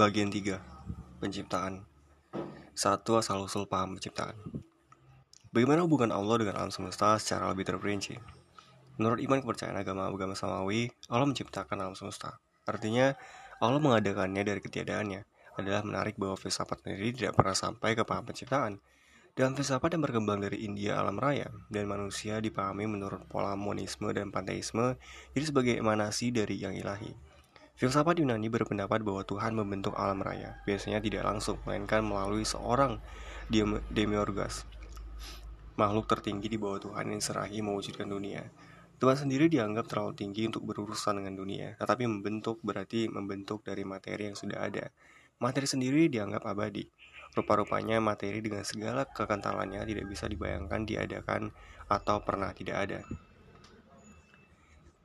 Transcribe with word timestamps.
Bagian 0.00 0.32
3 0.32 1.20
Penciptaan 1.20 1.84
Satu 2.72 3.20
asal-usul 3.20 3.68
paham 3.68 4.00
penciptaan 4.00 4.32
Bagaimana 5.52 5.84
hubungan 5.84 6.08
Allah 6.08 6.40
dengan 6.40 6.56
alam 6.56 6.72
semesta 6.72 7.20
secara 7.20 7.52
lebih 7.52 7.68
terperinci? 7.68 8.16
Menurut 8.96 9.20
iman 9.20 9.44
kepercayaan 9.44 9.76
agama-agama 9.76 10.32
samawi, 10.32 10.88
Allah 11.12 11.28
menciptakan 11.28 11.84
alam 11.84 11.92
semesta. 11.92 12.40
Artinya, 12.64 13.12
Allah 13.60 13.76
mengadakannya 13.76 14.40
dari 14.40 14.64
ketiadaannya 14.64 15.20
adalah 15.60 15.84
menarik 15.84 16.16
bahwa 16.16 16.40
filsafat 16.40 16.80
sendiri 16.80 17.12
tidak 17.12 17.36
pernah 17.36 17.52
sampai 17.52 17.92
ke 17.92 18.00
paham 18.00 18.24
penciptaan. 18.24 18.80
Dalam 19.36 19.52
filsafat 19.52 20.00
yang 20.00 20.08
berkembang 20.08 20.40
dari 20.40 20.64
India 20.64 20.96
alam 20.96 21.20
raya 21.20 21.52
dan 21.68 21.84
manusia 21.84 22.40
dipahami 22.40 22.88
menurut 22.88 23.28
pola 23.28 23.52
monisme 23.52 24.08
dan 24.16 24.32
panteisme, 24.32 24.96
jadi 25.36 25.44
sebagai 25.44 25.76
emanasi 25.76 26.32
dari 26.32 26.56
yang 26.56 26.72
ilahi. 26.72 27.12
Filsafat 27.80 28.20
Yunani 28.20 28.52
berpendapat 28.52 29.00
bahwa 29.00 29.24
Tuhan 29.24 29.56
membentuk 29.56 29.96
alam 29.96 30.20
raya, 30.20 30.60
biasanya 30.68 31.00
tidak 31.00 31.24
langsung, 31.24 31.56
melainkan 31.64 32.04
melalui 32.04 32.44
seorang 32.44 33.00
demiurgus, 33.88 34.68
makhluk 35.80 36.04
tertinggi 36.04 36.52
di 36.52 36.60
bawah 36.60 36.76
Tuhan 36.76 37.08
yang 37.08 37.24
serahi 37.24 37.64
mewujudkan 37.64 38.04
dunia. 38.04 38.44
Tuhan 39.00 39.16
sendiri 39.16 39.48
dianggap 39.48 39.88
terlalu 39.88 40.12
tinggi 40.12 40.44
untuk 40.44 40.68
berurusan 40.68 41.24
dengan 41.24 41.40
dunia, 41.40 41.72
tetapi 41.80 42.04
membentuk 42.04 42.60
berarti 42.60 43.08
membentuk 43.08 43.64
dari 43.64 43.80
materi 43.88 44.28
yang 44.28 44.36
sudah 44.36 44.60
ada. 44.60 44.92
Materi 45.40 45.64
sendiri 45.64 46.12
dianggap 46.12 46.44
abadi. 46.44 46.84
Rupa-rupanya 47.32 47.96
materi 47.96 48.44
dengan 48.44 48.60
segala 48.60 49.08
kekentalannya 49.08 49.80
tidak 49.88 50.04
bisa 50.04 50.28
dibayangkan 50.28 50.84
diadakan 50.84 51.48
atau 51.88 52.20
pernah 52.20 52.52
tidak 52.52 52.76
ada. 52.76 53.00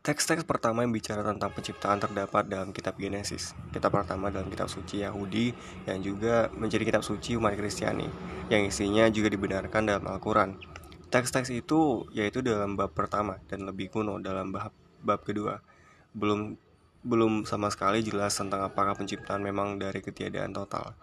Teks-teks 0.05 0.45
pertama 0.45 0.85
yang 0.85 0.93
bicara 0.93 1.25
tentang 1.25 1.49
penciptaan 1.49 1.97
terdapat 1.97 2.45
dalam 2.45 2.69
kitab 2.69 2.93
Genesis, 3.01 3.57
kitab 3.73 3.89
pertama 3.89 4.29
dalam 4.29 4.53
kitab 4.53 4.69
suci 4.69 5.01
Yahudi 5.01 5.49
yang 5.89 5.97
juga 6.05 6.45
menjadi 6.53 6.85
kitab 6.85 7.01
suci 7.01 7.33
umat 7.41 7.57
Kristiani, 7.57 8.05
yang 8.53 8.69
isinya 8.69 9.09
juga 9.09 9.33
dibenarkan 9.33 9.89
dalam 9.89 10.05
Al-Quran. 10.05 10.61
Teks-teks 11.09 11.49
itu 11.49 12.05
yaitu 12.13 12.45
dalam 12.45 12.77
bab 12.77 12.93
pertama 12.93 13.41
dan 13.49 13.65
lebih 13.65 13.89
kuno 13.89 14.21
dalam 14.21 14.53
bab, 14.53 14.69
bab 15.01 15.25
kedua. 15.25 15.65
Belum 16.13 16.53
belum 17.01 17.49
sama 17.49 17.73
sekali 17.73 18.05
jelas 18.05 18.37
tentang 18.37 18.61
apakah 18.61 18.93
penciptaan 18.93 19.41
memang 19.41 19.81
dari 19.81 20.05
ketiadaan 20.05 20.53
total. 20.53 20.93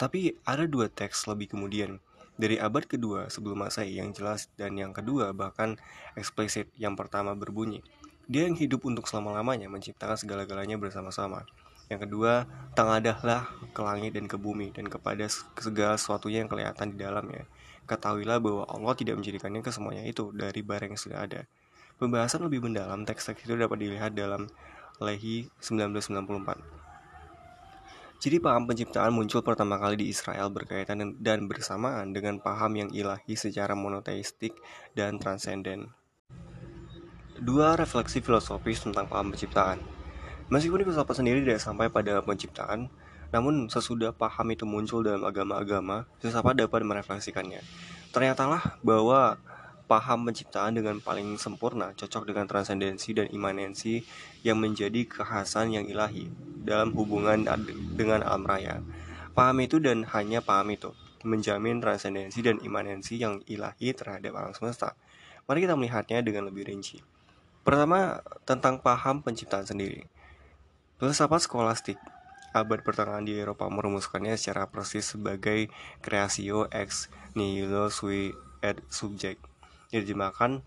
Tapi 0.00 0.32
ada 0.48 0.64
dua 0.64 0.88
teks 0.88 1.28
lebih 1.28 1.52
kemudian, 1.52 2.00
dari 2.40 2.56
abad 2.56 2.88
kedua 2.88 3.28
sebelum 3.28 3.68
Masehi 3.68 4.00
yang 4.00 4.16
jelas 4.16 4.48
dan 4.56 4.80
yang 4.80 4.96
kedua 4.96 5.36
bahkan 5.36 5.76
eksplisit 6.16 6.72
yang 6.80 6.96
pertama 6.96 7.36
berbunyi 7.36 7.84
dia 8.26 8.42
yang 8.50 8.58
hidup 8.58 8.82
untuk 8.82 9.06
selama-lamanya 9.06 9.70
menciptakan 9.70 10.18
segala-galanya 10.18 10.74
bersama-sama. 10.74 11.46
Yang 11.86 12.10
kedua, 12.10 12.50
tengadahlah 12.74 13.46
ke 13.70 13.80
langit 13.86 14.18
dan 14.18 14.26
ke 14.26 14.34
bumi 14.34 14.74
dan 14.74 14.90
kepada 14.90 15.30
segala 15.62 15.94
sesuatunya 15.94 16.42
yang 16.42 16.50
kelihatan 16.50 16.90
di 16.90 16.98
dalamnya. 16.98 17.46
Ketahuilah 17.86 18.42
bahwa 18.42 18.66
Allah 18.66 18.98
tidak 18.98 19.22
menjadikannya 19.22 19.62
ke 19.62 19.70
semuanya 19.70 20.02
itu 20.02 20.34
dari 20.34 20.58
barang 20.58 20.90
yang 20.90 20.98
sudah 20.98 21.22
ada. 21.22 21.46
Pembahasan 22.02 22.42
lebih 22.42 22.66
mendalam 22.66 23.06
teks-teks 23.06 23.46
itu 23.46 23.54
dapat 23.54 23.78
dilihat 23.78 24.18
dalam 24.18 24.50
Lehi 24.98 25.46
1994. 25.62 26.58
Jadi 28.18 28.42
paham 28.42 28.66
penciptaan 28.66 29.14
muncul 29.14 29.46
pertama 29.46 29.78
kali 29.78 30.02
di 30.02 30.10
Israel 30.10 30.50
berkaitan 30.50 31.14
dan 31.22 31.46
bersamaan 31.46 32.10
dengan 32.10 32.42
paham 32.42 32.74
yang 32.74 32.90
ilahi 32.90 33.38
secara 33.38 33.78
monoteistik 33.78 34.58
dan 34.98 35.22
transenden 35.22 35.94
dua 37.40 37.76
refleksi 37.76 38.24
filosofis 38.24 38.80
tentang 38.84 39.08
paham 39.10 39.32
penciptaan. 39.32 39.80
Meskipun 40.46 40.86
filsafat 40.86 41.18
sendiri 41.18 41.42
tidak 41.42 41.58
sampai 41.58 41.90
pada 41.90 42.22
penciptaan, 42.22 42.86
namun 43.34 43.66
sesudah 43.66 44.14
paham 44.14 44.46
itu 44.54 44.62
muncul 44.62 45.02
dalam 45.02 45.26
agama-agama, 45.26 46.06
filsafat 46.22 46.54
dapat 46.62 46.86
merefleksikannya. 46.86 47.60
Ternyatalah 48.14 48.78
bahwa 48.86 49.36
paham 49.90 50.26
penciptaan 50.26 50.74
dengan 50.74 50.98
paling 50.98 51.38
sempurna 51.38 51.94
cocok 51.94 52.26
dengan 52.26 52.46
transendensi 52.50 53.14
dan 53.14 53.30
imanensi 53.30 54.02
yang 54.42 54.58
menjadi 54.58 55.06
kekhasan 55.06 55.74
yang 55.74 55.86
ilahi 55.86 56.30
dalam 56.66 56.94
hubungan 56.94 57.46
dengan 57.94 58.22
alam 58.26 58.42
raya. 58.46 58.82
Paham 59.34 59.62
itu 59.62 59.78
dan 59.78 60.06
hanya 60.14 60.42
paham 60.42 60.74
itu 60.74 60.90
menjamin 61.26 61.82
transendensi 61.82 62.38
dan 62.42 62.62
imanensi 62.62 63.18
yang 63.18 63.42
ilahi 63.50 63.90
terhadap 63.94 64.34
alam 64.34 64.54
semesta. 64.54 64.94
Mari 65.46 65.66
kita 65.66 65.74
melihatnya 65.78 66.22
dengan 66.22 66.50
lebih 66.50 66.66
rinci. 66.66 67.15
Pertama, 67.66 68.22
tentang 68.46 68.78
paham 68.78 69.26
penciptaan 69.26 69.66
sendiri. 69.66 70.06
Filsafat 71.02 71.42
skolastik 71.42 71.98
abad 72.54 72.80
pertengahan 72.86 73.26
di 73.26 73.34
Eropa 73.34 73.66
merumuskannya 73.66 74.38
secara 74.38 74.70
persis 74.70 75.02
sebagai 75.02 75.66
creatio 75.98 76.70
ex 76.70 77.10
nihilo 77.34 77.90
sui 77.90 78.30
et 78.62 78.78
subject. 78.86 79.42
Diterjemahkan 79.90 80.62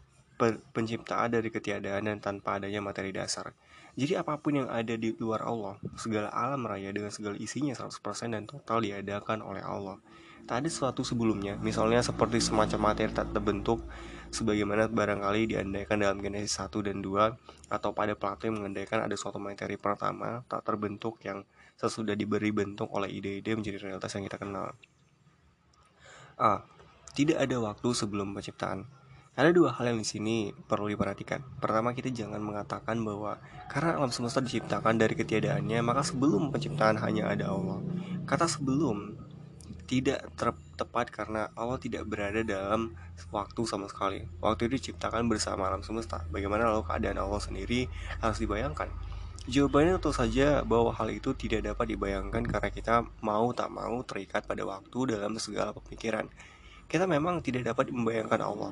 penciptaan 0.76 1.32
dari 1.32 1.48
ketiadaan 1.48 2.12
dan 2.12 2.20
tanpa 2.20 2.60
adanya 2.60 2.84
materi 2.84 3.16
dasar. 3.16 3.56
Jadi 3.96 4.20
apa 4.20 4.36
pun 4.40 4.60
yang 4.60 4.68
ada 4.68 4.96
di 5.00 5.16
luar 5.18 5.44
Allah, 5.44 5.80
segala 5.96 6.32
alam 6.36 6.68
raya 6.68 6.92
dengan 6.92 7.16
segala 7.16 7.36
isinya 7.40 7.76
100% 7.76 7.96
dan 8.32 8.44
total 8.44 8.84
diadakan 8.84 9.40
oleh 9.40 9.64
Allah. 9.64 10.00
Tak 10.48 10.64
ada 10.64 10.70
sesuatu 10.72 11.04
sebelumnya, 11.04 11.60
misalnya 11.60 12.00
seperti 12.00 12.40
semacam 12.40 12.92
materi 12.92 13.12
tak 13.12 13.36
terbentuk 13.36 13.84
sebagaimana 14.30 14.90
barangkali 14.90 15.56
diandaikan 15.56 16.02
dalam 16.02 16.22
Genesis 16.22 16.58
1 16.62 16.86
dan 16.86 17.02
2 17.02 17.74
atau 17.74 17.90
pada 17.94 18.14
Plato 18.14 18.46
yang 18.46 18.62
mengandaikan 18.62 19.02
ada 19.06 19.14
suatu 19.18 19.38
materi 19.42 19.78
pertama 19.78 20.46
tak 20.46 20.66
terbentuk 20.66 21.22
yang 21.26 21.46
sesudah 21.80 22.14
diberi 22.14 22.52
bentuk 22.52 22.92
oleh 22.92 23.08
ide-ide 23.08 23.56
menjadi 23.56 23.88
realitas 23.88 24.12
yang 24.14 24.28
kita 24.28 24.38
kenal. 24.38 24.76
A. 26.40 26.64
Tidak 27.16 27.36
ada 27.36 27.56
waktu 27.60 27.90
sebelum 27.92 28.32
penciptaan. 28.36 28.88
Ada 29.40 29.56
dua 29.56 29.72
hal 29.72 29.96
yang 29.96 30.00
di 30.04 30.08
sini 30.08 30.52
perlu 30.52 30.92
diperhatikan. 30.92 31.40
Pertama, 31.64 31.96
kita 31.96 32.12
jangan 32.12 32.44
mengatakan 32.44 33.00
bahwa 33.00 33.40
karena 33.72 33.96
alam 33.96 34.12
semesta 34.12 34.44
diciptakan 34.44 35.00
dari 35.00 35.16
ketiadaannya, 35.16 35.80
maka 35.80 36.04
sebelum 36.04 36.52
penciptaan 36.52 37.00
hanya 37.00 37.32
ada 37.32 37.48
Allah. 37.48 37.80
Kata 38.28 38.52
sebelum 38.52 39.16
tidak 39.90 40.22
tepat 40.78 41.10
karena 41.10 41.50
Allah 41.58 41.82
tidak 41.82 42.06
berada 42.06 42.46
dalam 42.46 42.94
waktu 43.34 43.66
sama 43.66 43.90
sekali. 43.90 44.22
Waktu 44.38 44.70
itu 44.70 44.94
diciptakan 44.94 45.26
bersama 45.26 45.66
alam 45.66 45.82
semesta. 45.82 46.22
Bagaimana 46.30 46.70
lalu 46.70 46.86
keadaan 46.86 47.18
Allah 47.18 47.42
sendiri 47.42 47.90
harus 48.22 48.38
dibayangkan? 48.38 48.86
Jawabannya 49.50 49.98
tentu 49.98 50.14
saja 50.14 50.62
bahwa 50.62 50.94
hal 50.94 51.10
itu 51.10 51.34
tidak 51.34 51.74
dapat 51.74 51.98
dibayangkan 51.98 52.46
karena 52.46 52.70
kita 52.70 53.02
mau 53.26 53.50
tak 53.50 53.74
mau 53.74 54.06
terikat 54.06 54.46
pada 54.46 54.62
waktu 54.62 55.18
dalam 55.18 55.34
segala 55.42 55.74
pemikiran. 55.74 56.30
Kita 56.86 57.10
memang 57.10 57.42
tidak 57.42 57.74
dapat 57.74 57.90
membayangkan 57.90 58.46
Allah. 58.46 58.70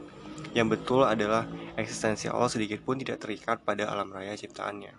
Yang 0.53 0.77
betul 0.77 1.01
adalah 1.01 1.49
eksistensi 1.73 2.29
Allah 2.29 2.45
sedikit 2.45 2.85
pun 2.85 3.01
tidak 3.01 3.25
terikat 3.25 3.65
pada 3.65 3.89
alam 3.89 4.13
raya 4.13 4.37
ciptaannya. 4.37 4.93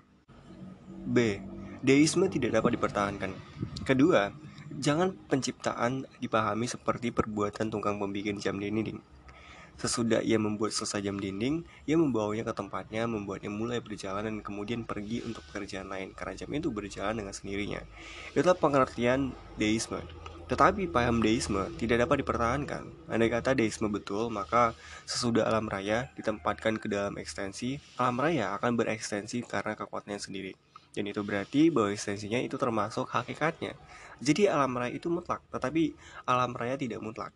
B. 1.07 1.39
Deisme 1.79 2.27
tidak 2.27 2.59
dapat 2.59 2.75
dipertahankan. 2.75 3.31
Kedua, 3.87 4.35
Jangan 4.69 5.17
penciptaan 5.33 6.05
dipahami 6.21 6.69
seperti 6.69 7.09
perbuatan 7.09 7.73
tukang 7.73 7.97
pembikin 7.97 8.37
jam 8.37 8.61
dinding. 8.61 9.01
Sesudah 9.79 10.21
ia 10.27 10.37
membuat 10.43 10.75
selesai 10.75 11.07
jam 11.07 11.17
dinding, 11.17 11.63
ia 11.87 11.95
membawanya 11.95 12.43
ke 12.43 12.53
tempatnya, 12.53 13.07
membuatnya 13.07 13.49
mulai 13.49 13.79
berjalan 13.79 14.27
dan 14.27 14.37
kemudian 14.43 14.83
pergi 14.83 15.23
untuk 15.23 15.41
pekerjaan 15.49 15.87
lain 15.87 16.13
karena 16.19 16.35
jam 16.35 16.51
itu 16.51 16.69
berjalan 16.69 17.15
dengan 17.15 17.31
sendirinya. 17.31 17.81
Itulah 18.35 18.59
pengertian 18.59 19.33
deisme. 19.55 20.03
Tetapi 20.49 20.89
paham 20.91 21.21
deisme 21.21 21.69
tidak 21.77 22.09
dapat 22.09 22.25
dipertahankan. 22.25 22.89
Andai 23.07 23.29
kata 23.31 23.55
deisme 23.55 23.87
betul, 23.93 24.33
maka 24.35 24.73
sesudah 25.07 25.47
alam 25.47 25.69
raya 25.71 26.09
ditempatkan 26.19 26.81
ke 26.81 26.91
dalam 26.91 27.15
ekstensi, 27.21 27.79
alam 28.01 28.19
raya 28.19 28.57
akan 28.59 28.75
berekstensi 28.75 29.45
karena 29.45 29.77
kekuatannya 29.77 30.19
sendiri. 30.19 30.53
Dan 30.99 31.07
itu 31.07 31.23
berarti 31.23 31.71
bahwa 31.71 31.95
eksistensinya 31.95 32.43
itu 32.43 32.59
termasuk 32.59 33.07
hakikatnya. 33.07 33.79
Jadi 34.19 34.51
alam 34.51 34.75
raya 34.75 34.91
itu 34.91 35.07
mutlak, 35.07 35.47
tetapi 35.55 35.95
alam 36.27 36.51
raya 36.59 36.75
tidak 36.75 36.99
mutlak. 36.99 37.31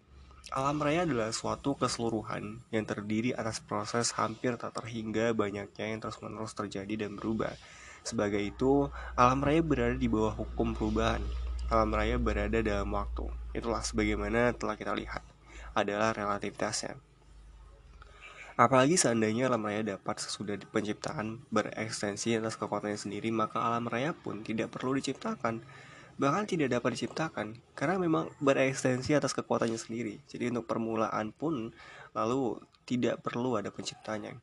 Alam 0.51 0.83
raya 0.83 1.07
adalah 1.07 1.31
suatu 1.31 1.79
keseluruhan 1.79 2.59
yang 2.75 2.83
terdiri 2.83 3.31
atas 3.31 3.63
proses 3.63 4.11
hampir 4.19 4.59
tak 4.59 4.75
terhingga 4.75 5.31
banyaknya 5.31 5.95
yang 5.95 6.03
terus-menerus 6.03 6.59
terjadi 6.59 7.07
dan 7.07 7.15
berubah. 7.15 7.55
Sebagai 8.03 8.43
itu, 8.43 8.91
alam 9.15 9.39
raya 9.39 9.63
berada 9.63 9.95
di 9.95 10.11
bawah 10.11 10.35
hukum 10.35 10.75
perubahan. 10.75 11.23
Alam 11.71 11.95
raya 11.95 12.19
berada 12.19 12.59
dalam 12.59 12.91
waktu. 12.91 13.31
Itulah 13.55 13.87
sebagaimana 13.87 14.51
telah 14.59 14.75
kita 14.75 14.91
lihat 14.99 15.23
adalah 15.79 16.11
relativitasnya. 16.11 16.99
Apalagi 18.53 19.01
seandainya 19.01 19.49
alam 19.49 19.65
raya 19.65 19.97
dapat 19.97 20.21
sesudah 20.21 20.61
penciptaan 20.69 21.41
berekstensi 21.49 22.37
atas 22.37 22.61
kekuatannya 22.61 23.01
sendiri, 23.01 23.33
maka 23.33 23.65
alam 23.65 23.89
raya 23.89 24.13
pun 24.13 24.45
tidak 24.45 24.69
perlu 24.77 24.93
diciptakan. 24.97 25.65
Bahkan 26.21 26.45
tidak 26.45 26.77
dapat 26.77 26.93
diciptakan, 27.01 27.57
karena 27.73 27.97
memang 27.97 28.29
berekstensi 28.45 29.17
atas 29.17 29.33
kekuatannya 29.33 29.81
sendiri. 29.81 30.21
Jadi 30.29 30.53
untuk 30.53 30.69
permulaan 30.69 31.33
pun 31.33 31.73
lalu 32.13 32.61
tidak 32.85 33.25
perlu 33.25 33.57
ada 33.57 33.73
penciptanya. 33.73 34.37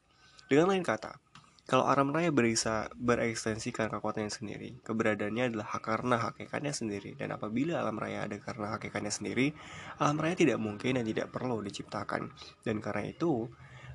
Dengan 0.49 0.73
lain 0.73 0.81
kata, 0.81 1.21
Kalau 1.69 1.85
alam 1.85 2.09
raya 2.09 2.33
berisa, 2.33 2.89
berekstensi 2.97 3.69
karena 3.69 4.01
kekuatannya 4.01 4.33
sendiri, 4.33 4.81
keberadaannya 4.81 5.53
adalah 5.53 5.69
hak 5.69 5.85
karena 5.85 6.17
hakikatnya 6.17 6.73
sendiri. 6.73 7.13
Dan 7.13 7.29
apabila 7.29 7.77
alam 7.77 7.93
raya 7.93 8.25
ada 8.25 8.41
karena 8.41 8.73
hakikatnya 8.73 9.13
sendiri, 9.13 9.53
alam 10.01 10.17
raya 10.17 10.33
tidak 10.33 10.57
mungkin 10.57 10.97
dan 10.97 11.05
tidak 11.05 11.29
perlu 11.29 11.61
diciptakan. 11.61 12.33
Dan 12.65 12.81
karena 12.81 13.13
itu, 13.13 13.45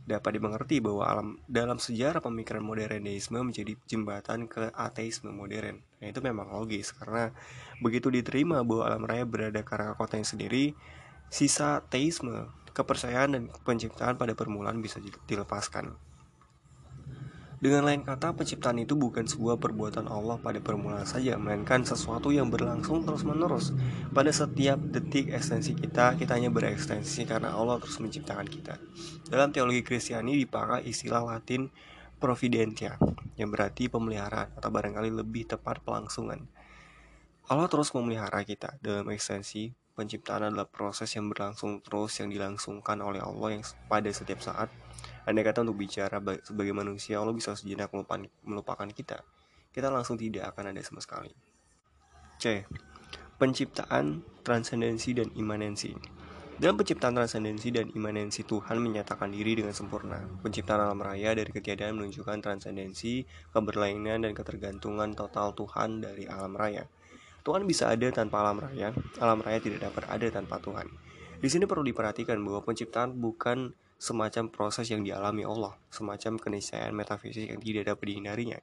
dapat 0.05 0.37
dimengerti 0.37 0.85
bahwa 0.85 1.05
alam 1.09 1.29
dalam 1.49 1.81
sejarah 1.81 2.21
pemikiran 2.21 2.61
modernisme 2.61 3.41
menjadi 3.41 3.73
jembatan 3.89 4.45
ke 4.45 4.69
ateisme 4.77 5.33
modern. 5.33 5.81
Nah, 5.81 6.06
itu 6.12 6.21
memang 6.21 6.53
logis 6.53 6.93
karena 6.93 7.33
begitu 7.81 8.12
diterima 8.12 8.61
bahwa 8.61 8.85
alam 8.85 9.03
raya 9.09 9.25
berada 9.25 9.65
karena 9.65 9.97
kekuatannya 9.97 10.29
sendiri, 10.29 10.65
sisa 11.33 11.81
teisme, 11.89 12.53
kepercayaan 12.77 13.31
dan 13.33 13.43
penciptaan 13.65 14.21
pada 14.21 14.37
permulaan 14.37 14.85
bisa 14.85 15.01
dilepaskan. 15.25 15.97
Dengan 17.64 17.88
lain 17.88 18.05
kata, 18.05 18.37
penciptaan 18.37 18.76
itu 18.76 18.93
bukan 18.93 19.25
sebuah 19.25 19.56
perbuatan 19.56 20.05
Allah 20.05 20.37
pada 20.37 20.61
permulaan 20.61 21.08
saja, 21.08 21.40
melainkan 21.40 21.81
sesuatu 21.81 22.28
yang 22.28 22.52
berlangsung 22.52 23.08
terus-menerus. 23.08 23.72
Pada 24.12 24.28
setiap 24.28 24.76
detik 24.76 25.32
ekstensi 25.32 25.72
kita, 25.72 26.12
kita 26.20 26.37
hanya 26.37 26.52
berekstensi 26.52 27.25
karena 27.25 27.56
Allah 27.56 27.81
terus 27.81 27.96
menciptakan 28.05 28.44
kita. 28.52 28.76
Dalam 29.32 29.49
teologi 29.49 29.81
Kristiani 29.81 30.37
dipakai 30.44 30.84
istilah 30.84 31.25
Latin 31.25 31.72
providentia, 32.20 33.00
yang 33.40 33.49
berarti 33.49 33.88
pemeliharaan 33.88 34.60
atau 34.60 34.69
barangkali 34.69 35.25
lebih 35.25 35.49
tepat 35.49 35.81
pelangsungan. 35.81 36.44
Allah 37.49 37.69
terus 37.72 37.96
memelihara 37.96 38.44
kita 38.44 38.76
dalam 38.84 39.08
ekstensi 39.08 39.72
penciptaan 39.96 40.52
adalah 40.52 40.69
proses 40.69 41.08
yang 41.17 41.32
berlangsung 41.32 41.81
terus 41.81 42.12
yang 42.20 42.28
dilangsungkan 42.28 43.00
oleh 43.00 43.25
Allah 43.25 43.56
yang 43.56 43.64
pada 43.88 44.12
setiap 44.12 44.44
saat 44.44 44.69
Andai 45.25 45.44
kata 45.44 45.65
untuk 45.65 45.81
bicara 45.81 46.21
sebagai 46.44 46.76
manusia, 46.76 47.17
Allah 47.17 47.32
bisa 47.32 47.56
sejenak 47.56 47.88
melupakan, 47.93 48.29
melupakan 48.44 48.88
kita. 48.93 49.25
Kita 49.73 49.88
langsung 49.88 50.21
tidak 50.21 50.53
akan 50.53 50.76
ada 50.76 50.81
sama 50.85 51.00
sekali. 51.00 51.32
C. 52.37 52.69
Penciptaan, 53.41 54.21
transendensi, 54.44 55.17
dan 55.17 55.32
imanensi. 55.35 55.97
Dalam 56.55 56.79
penciptaan 56.79 57.19
transendensi 57.19 57.75
dan 57.75 57.91
imanensi 57.91 58.47
Tuhan 58.47 58.79
menyatakan 58.79 59.26
diri 59.26 59.59
dengan 59.59 59.75
sempurna. 59.75 60.23
Penciptaan 60.38 60.87
alam 60.87 61.03
raya 61.03 61.35
dari 61.35 61.50
ketiadaan 61.50 61.99
menunjukkan 61.99 62.38
transendensi, 62.38 63.27
keberlainan, 63.50 64.23
dan 64.23 64.32
ketergantungan 64.38 65.19
total 65.19 65.50
Tuhan 65.50 65.99
dari 65.99 66.31
alam 66.31 66.55
raya. 66.55 66.87
Tuhan 67.43 67.67
bisa 67.67 67.91
ada 67.91 68.06
tanpa 68.15 68.47
alam 68.47 68.62
raya, 68.62 68.94
alam 69.19 69.43
raya 69.43 69.59
tidak 69.59 69.91
dapat 69.91 70.06
ada 70.06 70.27
tanpa 70.31 70.62
Tuhan. 70.62 70.87
Di 71.43 71.49
sini 71.50 71.67
perlu 71.67 71.82
diperhatikan 71.82 72.38
bahwa 72.38 72.62
penciptaan 72.62 73.19
bukan 73.19 73.75
semacam 74.05 74.53
proses 74.53 74.93
yang 74.93 75.01
dialami 75.01 75.49
Allah, 75.49 75.81
semacam 75.89 76.37
keniscayaan 76.37 76.93
metafisik 76.93 77.49
yang 77.49 77.56
tidak 77.56 77.97
dapat 77.97 78.12
dihindarinya. 78.12 78.61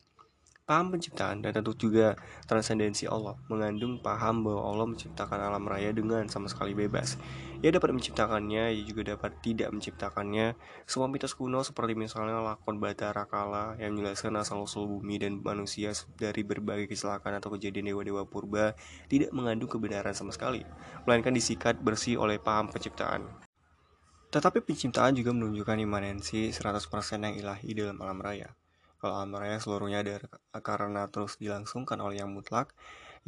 Paham 0.62 0.94
penciptaan 0.94 1.42
dan 1.42 1.52
tentu 1.52 1.74
juga 1.74 2.14
transendensi 2.46 3.10
Allah 3.10 3.36
mengandung 3.50 3.98
paham 4.00 4.46
bahwa 4.46 4.62
Allah 4.72 4.88
menciptakan 4.94 5.42
alam 5.42 5.66
raya 5.66 5.90
dengan 5.92 6.30
sama 6.30 6.48
sekali 6.48 6.78
bebas. 6.78 7.18
Ia 7.60 7.74
dapat 7.74 7.92
menciptakannya, 7.92 8.72
ia 8.72 8.84
juga 8.86 9.18
dapat 9.18 9.42
tidak 9.42 9.74
menciptakannya. 9.74 10.54
Semua 10.86 11.10
mitos 11.10 11.34
kuno 11.34 11.66
seperti 11.66 11.98
misalnya 11.98 12.40
lakon 12.40 12.78
Batara 12.78 13.26
Kala 13.26 13.76
yang 13.82 13.98
menjelaskan 13.98 14.38
asal-usul 14.38 14.86
bumi 14.86 15.20
dan 15.20 15.42
manusia 15.42 15.92
dari 16.16 16.46
berbagai 16.46 16.88
kecelakaan 16.88 17.42
atau 17.42 17.52
kejadian 17.58 17.92
dewa-dewa 17.92 18.24
purba 18.30 18.78
tidak 19.12 19.34
mengandung 19.34 19.68
kebenaran 19.68 20.14
sama 20.14 20.32
sekali, 20.32 20.62
melainkan 21.04 21.34
disikat 21.34 21.82
bersih 21.82 22.16
oleh 22.22 22.38
paham 22.38 22.72
penciptaan. 22.72 23.51
Tetapi 24.32 24.64
penciptaan 24.64 25.12
juga 25.12 25.36
menunjukkan 25.36 25.76
imanensi 25.76 26.56
100% 26.56 26.88
yang 27.20 27.36
ilahi 27.36 27.70
dalam 27.76 28.00
alam 28.00 28.24
raya. 28.24 28.56
Kalau 28.96 29.20
alam 29.20 29.36
raya 29.36 29.60
seluruhnya 29.60 30.08
ada 30.08 30.24
karena 30.64 31.12
terus 31.12 31.36
dilangsungkan 31.36 32.00
oleh 32.00 32.24
yang 32.24 32.32
mutlak, 32.32 32.72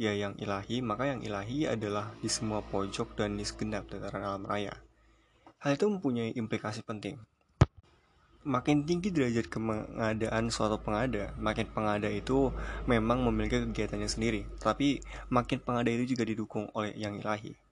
ya 0.00 0.16
yang 0.16 0.32
ilahi, 0.40 0.80
maka 0.80 1.12
yang 1.12 1.20
ilahi 1.20 1.68
adalah 1.68 2.08
di 2.24 2.32
semua 2.32 2.64
pojok 2.64 3.20
dan 3.20 3.36
di 3.36 3.44
segenap 3.44 3.84
dataran 3.92 4.24
alam 4.24 4.48
raya. 4.48 4.72
Hal 5.60 5.76
itu 5.76 5.84
mempunyai 5.92 6.32
implikasi 6.40 6.80
penting. 6.80 7.20
Makin 8.44 8.84
tinggi 8.88 9.12
derajat 9.12 9.48
kemengadaan 9.48 10.52
suatu 10.52 10.80
pengada, 10.80 11.36
makin 11.36 11.68
pengada 11.68 12.08
itu 12.08 12.48
memang 12.88 13.24
memiliki 13.24 13.60
kegiatannya 13.64 14.08
sendiri, 14.08 14.44
tapi 14.56 15.04
makin 15.28 15.60
pengada 15.60 15.88
itu 15.92 16.16
juga 16.16 16.28
didukung 16.28 16.68
oleh 16.76 16.96
yang 16.96 17.16
ilahi. 17.16 17.63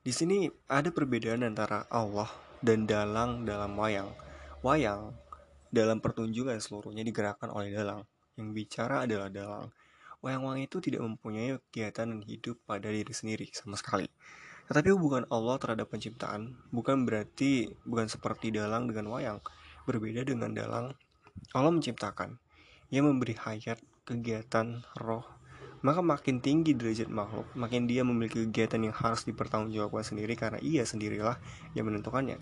Di 0.00 0.16
sini 0.16 0.48
ada 0.64 0.88
perbedaan 0.88 1.44
antara 1.44 1.84
Allah 1.92 2.32
dan 2.64 2.88
dalang 2.88 3.44
dalam 3.44 3.76
wayang. 3.76 4.08
Wayang 4.64 5.12
dalam 5.68 6.00
pertunjukan 6.00 6.56
seluruhnya 6.56 7.04
digerakkan 7.04 7.52
oleh 7.52 7.68
dalang. 7.68 8.08
Yang 8.32 8.48
bicara 8.56 9.04
adalah 9.04 9.28
dalang. 9.28 9.68
Wayang-wayang 10.24 10.64
itu 10.64 10.80
tidak 10.80 11.04
mempunyai 11.04 11.60
kegiatan 11.68 12.16
dan 12.16 12.24
hidup 12.24 12.56
pada 12.64 12.88
diri 12.88 13.12
sendiri 13.12 13.52
sama 13.52 13.76
sekali. 13.76 14.08
Tetapi 14.72 14.88
hubungan 14.88 15.28
Allah 15.28 15.60
terhadap 15.60 15.92
penciptaan 15.92 16.56
bukan 16.72 17.04
berarti 17.04 17.68
bukan 17.84 18.08
seperti 18.08 18.56
dalang 18.56 18.88
dengan 18.88 19.12
wayang. 19.12 19.44
Berbeda 19.84 20.24
dengan 20.24 20.56
dalang, 20.56 20.96
Allah 21.52 21.72
menciptakan. 21.76 22.40
Ia 22.88 23.04
memberi 23.04 23.36
hayat, 23.36 23.76
kegiatan, 24.08 24.80
roh, 24.96 25.28
maka 25.80 26.04
makin 26.04 26.44
tinggi 26.44 26.76
derajat 26.76 27.08
makhluk, 27.08 27.48
makin 27.56 27.88
dia 27.88 28.04
memiliki 28.04 28.44
kegiatan 28.44 28.80
yang 28.84 28.92
harus 28.92 29.24
dipertanggungjawabkan 29.24 30.04
sendiri 30.04 30.36
karena 30.36 30.60
ia 30.60 30.84
sendirilah 30.84 31.40
yang 31.72 31.88
menentukannya. 31.88 32.36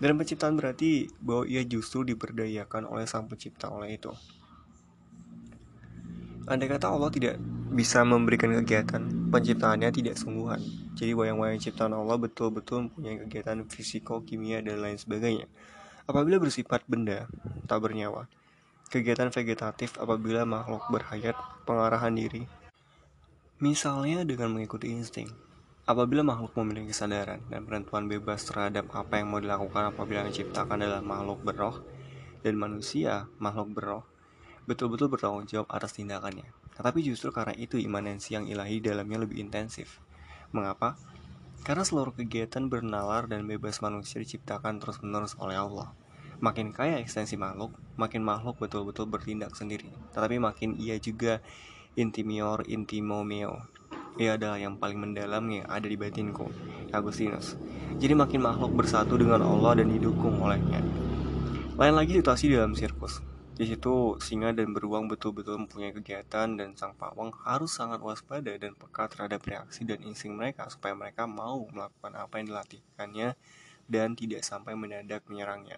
Dalam 0.00 0.16
penciptaan 0.16 0.56
berarti 0.56 1.12
bahwa 1.20 1.44
ia 1.44 1.60
justru 1.68 2.08
diberdayakan 2.08 2.88
oleh 2.88 3.04
sang 3.04 3.28
pencipta 3.28 3.68
oleh 3.68 4.00
itu. 4.00 4.08
Andai 6.48 6.72
kata 6.72 6.88
Allah 6.88 7.12
tidak 7.12 7.36
bisa 7.70 8.00
memberikan 8.02 8.50
kegiatan, 8.64 9.28
penciptaannya 9.28 9.92
tidak 9.92 10.16
sungguhan. 10.16 10.58
Jadi 10.96 11.12
wayang-wayang 11.14 11.60
ciptaan 11.60 11.92
Allah 11.92 12.16
betul-betul 12.16 12.88
mempunyai 12.88 13.20
kegiatan 13.28 13.60
fisiko, 13.68 14.24
kimia, 14.24 14.64
dan 14.64 14.80
lain 14.80 14.96
sebagainya. 14.96 15.46
Apabila 16.08 16.42
bersifat 16.42 16.82
benda, 16.90 17.30
tak 17.70 17.84
bernyawa. 17.84 18.26
Kegiatan 18.90 19.30
vegetatif 19.30 19.94
apabila 20.00 20.42
makhluk 20.42 20.82
berhayat, 20.90 21.38
pengarahan 21.62 22.10
diri, 22.10 22.50
Misalnya 23.60 24.24
dengan 24.24 24.56
mengikuti 24.56 24.88
insting. 24.88 25.28
Apabila 25.84 26.24
makhluk 26.24 26.56
memiliki 26.56 26.96
kesadaran 26.96 27.44
dan 27.52 27.68
penentuan 27.68 28.08
bebas 28.08 28.48
terhadap 28.48 28.88
apa 28.96 29.20
yang 29.20 29.28
mau 29.28 29.36
dilakukan 29.36 29.92
apabila 29.92 30.24
menciptakan 30.24 30.80
adalah 30.80 31.04
makhluk 31.04 31.44
berroh 31.44 31.76
dan 32.40 32.56
manusia 32.56 33.28
makhluk 33.36 33.76
berroh, 33.76 34.04
betul-betul 34.64 35.12
bertanggung 35.12 35.44
jawab 35.44 35.68
atas 35.76 35.92
tindakannya. 35.92 36.48
Tetapi 36.72 37.04
justru 37.04 37.36
karena 37.36 37.52
itu 37.52 37.76
imanensi 37.76 38.32
yang 38.32 38.48
ilahi 38.48 38.80
dalamnya 38.80 39.28
lebih 39.28 39.36
intensif. 39.36 40.00
Mengapa? 40.56 40.96
Karena 41.60 41.84
seluruh 41.84 42.16
kegiatan 42.16 42.64
bernalar 42.64 43.28
dan 43.28 43.44
bebas 43.44 43.84
manusia 43.84 44.24
diciptakan 44.24 44.80
terus-menerus 44.80 45.36
oleh 45.36 45.60
Allah. 45.60 45.92
Makin 46.40 46.72
kaya 46.72 46.96
ekstensi 46.96 47.36
makhluk, 47.36 47.76
makin 48.00 48.24
makhluk 48.24 48.56
betul-betul 48.56 49.04
bertindak 49.04 49.52
sendiri. 49.52 49.92
Tetapi 50.16 50.40
makin 50.40 50.80
ia 50.80 50.96
juga 50.96 51.44
intimior 52.00 52.64
intimo 52.64 53.20
meo 53.20 53.60
ia 54.18 54.40
adalah 54.40 54.56
yang 54.56 54.80
paling 54.80 54.98
mendalam 54.98 55.44
yang 55.52 55.68
ada 55.68 55.86
di 55.86 55.94
batinku 56.00 56.48
Agustinus 56.90 57.60
jadi 58.00 58.16
makin 58.16 58.40
makhluk 58.40 58.72
bersatu 58.72 59.20
dengan 59.20 59.44
Allah 59.44 59.82
dan 59.82 59.92
didukung 59.92 60.40
olehnya. 60.40 60.80
Lain 61.76 61.96
lagi 61.96 62.16
situasi 62.16 62.52
dalam 62.52 62.76
sirkus. 62.76 63.20
Di 63.60 63.68
situ 63.68 64.16
singa 64.24 64.56
dan 64.56 64.72
beruang 64.72 65.04
betul-betul 65.04 65.60
mempunyai 65.60 65.92
kegiatan 65.92 66.48
dan 66.56 66.72
sang 66.80 66.96
pawang 66.96 67.28
harus 67.44 67.76
sangat 67.76 68.00
waspada 68.00 68.56
dan 68.56 68.72
peka 68.72 69.04
terhadap 69.12 69.44
reaksi 69.44 69.84
dan 69.84 70.00
insting 70.00 70.32
mereka 70.32 70.64
supaya 70.72 70.96
mereka 70.96 71.28
mau 71.28 71.68
melakukan 71.68 72.16
apa 72.16 72.40
yang 72.40 72.56
dilatihkannya 72.56 73.28
dan 73.84 74.16
tidak 74.16 74.48
sampai 74.48 74.72
mendadak 74.72 75.20
menyerangnya. 75.28 75.76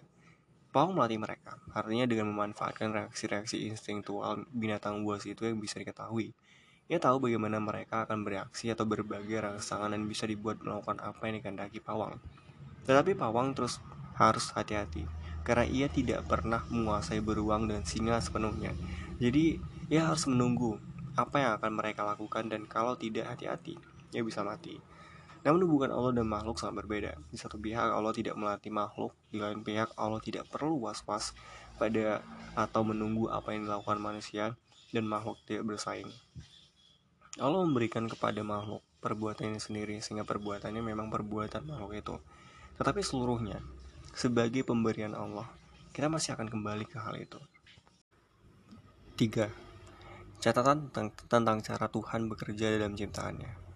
Pawang 0.73 0.97
melatih 0.97 1.21
mereka, 1.21 1.61
artinya 1.69 2.09
dengan 2.09 2.33
memanfaatkan 2.33 2.89
reaksi-reaksi 2.97 3.69
instingtual 3.69 4.49
binatang 4.49 5.05
buas 5.05 5.21
itu 5.29 5.45
yang 5.45 5.61
bisa 5.61 5.77
diketahui. 5.77 6.33
Ia 6.89 6.97
tahu 6.97 7.29
bagaimana 7.29 7.61
mereka 7.61 8.09
akan 8.09 8.25
bereaksi 8.25 8.73
atau 8.73 8.81
berbagai 8.81 9.37
rangsangan 9.37 9.93
dan 9.93 10.09
bisa 10.09 10.25
dibuat 10.25 10.65
melakukan 10.65 10.97
apa 11.05 11.29
yang 11.29 11.37
dikehendaki 11.37 11.77
pawang. 11.77 12.17
Tetapi 12.89 13.13
pawang 13.13 13.53
terus 13.53 13.77
harus 14.17 14.49
hati-hati, 14.49 15.05
karena 15.45 15.69
ia 15.69 15.85
tidak 15.93 16.25
pernah 16.25 16.65
menguasai 16.65 17.21
beruang 17.21 17.69
dan 17.69 17.85
singa 17.85 18.17
sepenuhnya. 18.17 18.73
Jadi, 19.21 19.61
ia 19.93 20.09
harus 20.09 20.25
menunggu 20.25 20.81
apa 21.13 21.37
yang 21.37 21.51
akan 21.61 21.71
mereka 21.77 22.01
lakukan 22.01 22.49
dan 22.49 22.65
kalau 22.65 22.97
tidak 22.97 23.29
hati-hati, 23.29 23.77
ia 24.09 24.25
bisa 24.25 24.41
mati. 24.41 24.81
Namun 25.43 25.67
hubungan 25.67 25.91
Allah 25.91 26.15
dan 26.15 26.27
makhluk 26.27 26.55
sangat 26.55 26.83
berbeda. 26.83 27.19
Di 27.27 27.35
satu 27.35 27.59
pihak 27.59 27.91
Allah 27.91 28.15
tidak 28.15 28.39
melatih 28.39 28.71
makhluk, 28.71 29.11
di 29.27 29.43
lain 29.43 29.59
pihak 29.59 29.91
Allah 29.99 30.23
tidak 30.23 30.47
perlu 30.47 30.79
was-was 30.79 31.35
pada 31.75 32.23
atau 32.55 32.81
menunggu 32.87 33.27
apa 33.27 33.51
yang 33.51 33.67
dilakukan 33.67 33.99
manusia 33.99 34.55
dan 34.95 35.03
makhluk 35.03 35.35
tidak 35.43 35.67
bersaing. 35.67 36.07
Allah 37.41 37.65
memberikan 37.65 38.07
kepada 38.07 38.39
makhluk 38.45 38.85
perbuatannya 39.03 39.59
sendiri 39.59 39.99
sehingga 39.99 40.23
perbuatannya 40.23 40.79
memang 40.79 41.11
perbuatan 41.11 41.67
makhluk 41.67 41.93
itu. 41.99 42.15
Tetapi 42.79 43.03
seluruhnya 43.03 43.59
sebagai 44.15 44.63
pemberian 44.63 45.17
Allah, 45.17 45.49
kita 45.91 46.07
masih 46.07 46.37
akan 46.37 46.47
kembali 46.47 46.85
ke 46.87 47.01
hal 47.01 47.19
itu. 47.19 47.41
3. 49.17 49.49
Catatan 50.39 50.89
tentang, 50.89 51.07
tentang 51.25 51.57
cara 51.65 51.85
Tuhan 51.89 52.29
bekerja 52.29 52.77
dalam 52.77 52.93
ciptaannya. 52.93 53.72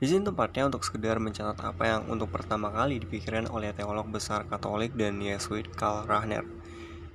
Di 0.00 0.08
sini 0.08 0.24
tempatnya 0.24 0.64
untuk 0.64 0.80
sekedar 0.80 1.20
mencatat 1.20 1.60
apa 1.60 1.84
yang 1.84 2.08
untuk 2.08 2.32
pertama 2.32 2.72
kali 2.72 2.96
dipikirkan 3.04 3.52
oleh 3.52 3.76
teolog 3.76 4.08
besar 4.08 4.48
Katolik 4.48 4.96
dan 4.96 5.20
Yesuit 5.20 5.68
Karl 5.76 6.08
Rahner 6.08 6.48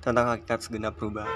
tentang 0.05 0.29
hakikat 0.29 0.69
segenap 0.69 0.93
perubahan. 0.93 1.33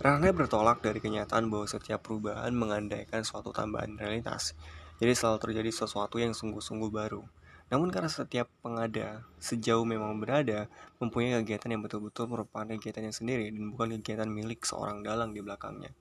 Rahner 0.00 0.32
bertolak 0.32 0.80
dari 0.80 1.04
kenyataan 1.04 1.52
bahwa 1.52 1.68
setiap 1.68 2.00
perubahan 2.00 2.48
mengandaikan 2.56 3.28
suatu 3.28 3.52
tambahan 3.52 4.00
realitas, 4.00 4.56
jadi 4.96 5.12
selalu 5.12 5.36
terjadi 5.36 5.84
sesuatu 5.84 6.16
yang 6.16 6.32
sungguh-sungguh 6.32 6.88
baru. 6.88 7.20
Namun 7.68 7.92
karena 7.92 8.08
setiap 8.08 8.48
pengada, 8.64 9.28
sejauh 9.36 9.84
memang 9.84 10.16
berada, 10.16 10.72
mempunyai 10.96 11.44
kegiatan 11.44 11.76
yang 11.76 11.84
betul-betul 11.84 12.24
merupakan 12.24 12.64
kegiatan 12.64 13.04
yang 13.04 13.12
sendiri 13.12 13.52
dan 13.52 13.68
bukan 13.68 14.00
kegiatan 14.00 14.32
milik 14.32 14.64
seorang 14.64 15.04
dalang 15.04 15.36
di 15.36 15.44
belakangnya. 15.44 15.92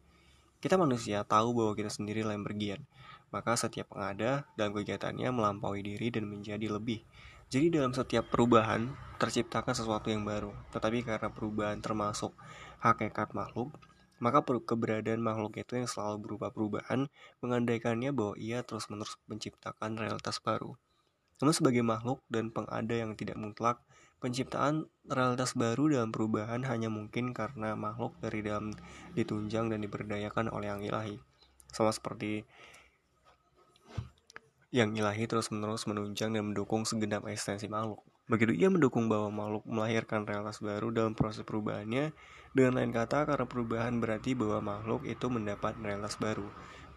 Kita 0.64 0.80
manusia 0.80 1.28
tahu 1.28 1.52
bahwa 1.52 1.76
kita 1.76 1.92
sendiri 1.92 2.24
lain 2.24 2.48
bergian, 2.48 2.88
maka 3.30 3.60
setiap 3.60 3.92
pengada 3.92 4.48
dalam 4.56 4.72
kegiatannya 4.76 5.30
melampaui 5.32 5.84
diri 5.84 6.08
dan 6.10 6.28
menjadi 6.28 6.68
lebih. 6.72 7.04
Jadi 7.48 7.80
dalam 7.80 7.96
setiap 7.96 8.28
perubahan 8.28 8.92
terciptakan 9.18 9.72
sesuatu 9.72 10.12
yang 10.12 10.28
baru, 10.28 10.52
tetapi 10.76 11.08
karena 11.08 11.32
perubahan 11.32 11.80
termasuk 11.80 12.36
hakikat 12.84 13.32
makhluk, 13.32 13.72
maka 14.20 14.44
keberadaan 14.44 15.24
makhluk 15.24 15.56
itu 15.56 15.80
yang 15.80 15.88
selalu 15.88 16.18
berupa 16.20 16.52
perubahan 16.52 17.08
mengandaikannya 17.40 18.12
bahwa 18.12 18.36
ia 18.36 18.66
terus-menerus 18.68 19.16
menciptakan 19.32 19.96
realitas 19.96 20.44
baru. 20.44 20.76
Namun 21.38 21.54
sebagai 21.54 21.86
makhluk 21.86 22.26
dan 22.28 22.50
pengada 22.50 22.98
yang 22.98 23.14
tidak 23.14 23.38
mutlak, 23.38 23.78
penciptaan 24.18 24.90
realitas 25.06 25.54
baru 25.54 25.86
dalam 25.94 26.10
perubahan 26.10 26.66
hanya 26.66 26.90
mungkin 26.90 27.30
karena 27.30 27.78
makhluk 27.78 28.18
dari 28.18 28.42
dalam 28.42 28.74
ditunjang 29.14 29.70
dan 29.70 29.86
diberdayakan 29.86 30.50
oleh 30.50 30.74
yang 30.74 30.82
ilahi. 30.82 31.22
Sama 31.70 31.94
seperti 31.94 32.42
yang 34.78 34.94
ilahi 34.94 35.26
terus-menerus 35.26 35.90
menunjang 35.90 36.38
dan 36.38 36.54
mendukung 36.54 36.86
segenap 36.86 37.26
eksistensi 37.26 37.66
makhluk. 37.66 38.06
Begitu 38.30 38.54
ia 38.54 38.70
mendukung 38.70 39.10
bahwa 39.10 39.34
makhluk 39.34 39.66
melahirkan 39.66 40.30
realitas 40.30 40.62
baru 40.62 40.94
dalam 40.94 41.18
proses 41.18 41.42
perubahannya, 41.42 42.14
dengan 42.54 42.78
lain 42.78 42.94
kata, 42.94 43.26
karena 43.26 43.50
perubahan 43.50 43.98
berarti 43.98 44.38
bahwa 44.38 44.78
makhluk 44.78 45.10
itu 45.10 45.26
mendapat 45.34 45.74
realitas 45.82 46.20
baru. 46.22 46.46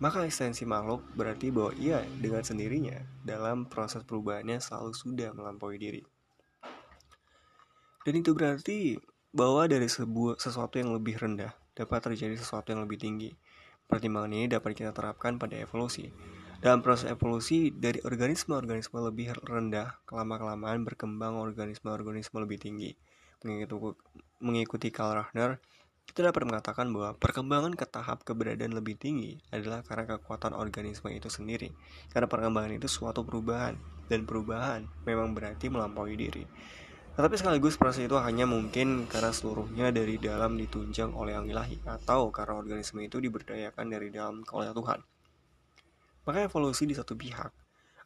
Maka 0.01 0.25
esensi 0.25 0.65
makhluk 0.65 1.05
berarti 1.17 1.53
bahwa 1.53 1.73
ia 1.77 2.01
dengan 2.21 2.41
sendirinya 2.45 3.01
dalam 3.25 3.69
proses 3.69 4.05
perubahannya 4.05 4.61
selalu 4.61 4.93
sudah 4.97 5.33
melampaui 5.37 5.77
diri. 5.77 6.03
Dan 8.05 8.15
itu 8.17 8.33
berarti 8.33 8.97
bahwa 9.31 9.69
dari 9.69 9.87
sebuah 9.87 10.41
sesuatu 10.41 10.81
yang 10.81 10.97
lebih 10.97 11.21
rendah 11.21 11.53
dapat 11.77 12.01
terjadi 12.01 12.35
sesuatu 12.35 12.73
yang 12.73 12.83
lebih 12.83 12.97
tinggi. 12.97 13.31
Pertimbangan 13.85 14.33
ini 14.33 14.47
dapat 14.49 14.73
kita 14.73 14.97
terapkan 14.97 15.37
pada 15.37 15.61
evolusi. 15.61 16.09
Dalam 16.61 16.85
proses 16.85 17.09
evolusi, 17.09 17.73
dari 17.73 18.05
organisme-organisme 18.05 19.01
lebih 19.01 19.33
rendah, 19.49 19.97
kelama-kelamaan 20.05 20.85
berkembang 20.85 21.41
organisme-organisme 21.41 22.37
lebih 22.37 22.61
tinggi. 22.61 22.93
Mengikuti, 24.45 24.93
Karl 24.93 25.25
Rahner, 25.25 25.57
kita 26.05 26.29
dapat 26.29 26.45
mengatakan 26.45 26.93
bahwa 26.93 27.17
perkembangan 27.17 27.73
ke 27.73 27.89
tahap 27.89 28.29
keberadaan 28.29 28.77
lebih 28.77 29.01
tinggi 29.01 29.41
adalah 29.49 29.81
karena 29.81 30.05
kekuatan 30.21 30.53
organisme 30.53 31.09
itu 31.09 31.33
sendiri. 31.33 31.73
Karena 32.13 32.29
perkembangan 32.29 32.77
itu 32.77 32.93
suatu 32.93 33.25
perubahan, 33.25 33.81
dan 34.13 34.29
perubahan 34.29 34.85
memang 35.09 35.33
berarti 35.33 35.73
melampaui 35.73 36.13
diri. 36.13 36.45
Tetapi 37.17 37.41
sekaligus 37.41 37.81
proses 37.81 38.05
itu 38.05 38.21
hanya 38.21 38.45
mungkin 38.45 39.09
karena 39.09 39.33
seluruhnya 39.33 39.97
dari 39.97 40.21
dalam 40.21 40.61
ditunjang 40.61 41.17
oleh 41.17 41.41
yang 41.41 41.49
ilahi, 41.49 41.81
atau 41.89 42.29
karena 42.29 42.61
organisme 42.61 43.01
itu 43.01 43.17
diberdayakan 43.17 43.89
dari 43.89 44.13
dalam 44.13 44.45
oleh 44.53 44.77
Tuhan. 44.77 45.01
Maka 46.29 46.45
evolusi 46.45 46.85
di 46.85 46.93
satu 46.93 47.17
pihak 47.17 47.53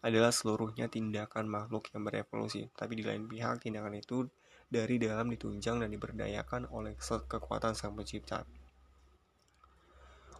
adalah 0.04 0.30
seluruhnya 0.30 0.86
tindakan 0.92 1.48
makhluk 1.48 1.88
yang 1.90 2.04
berevolusi, 2.04 2.68
tapi 2.76 3.00
di 3.00 3.04
lain 3.04 3.24
pihak 3.24 3.64
tindakan 3.64 3.96
itu 3.96 4.28
dari 4.68 5.00
dalam 5.00 5.32
ditunjang 5.32 5.80
dan 5.80 5.88
diberdayakan 5.88 6.68
oleh 6.68 6.92
kekuatan 7.00 7.72
sang 7.72 7.96
pencipta. 7.96 8.44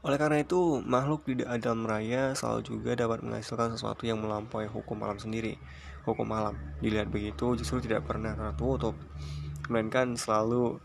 Oleh 0.05 0.21
karena 0.21 0.45
itu, 0.45 0.85
makhluk 0.85 1.25
di 1.25 1.41
dalam 1.41 1.89
raya 1.89 2.37
selalu 2.37 2.61
juga 2.61 2.93
dapat 2.93 3.25
menghasilkan 3.25 3.73
sesuatu 3.73 4.05
yang 4.05 4.21
melampaui 4.21 4.69
hukum 4.69 5.01
alam 5.01 5.17
sendiri. 5.17 5.57
Hukum 6.05 6.29
alam, 6.29 6.61
dilihat 6.85 7.09
begitu, 7.09 7.57
justru 7.57 7.81
tidak 7.81 8.05
pernah 8.05 8.37
tertutup, 8.37 8.93
melainkan 9.73 10.13
selalu 10.13 10.77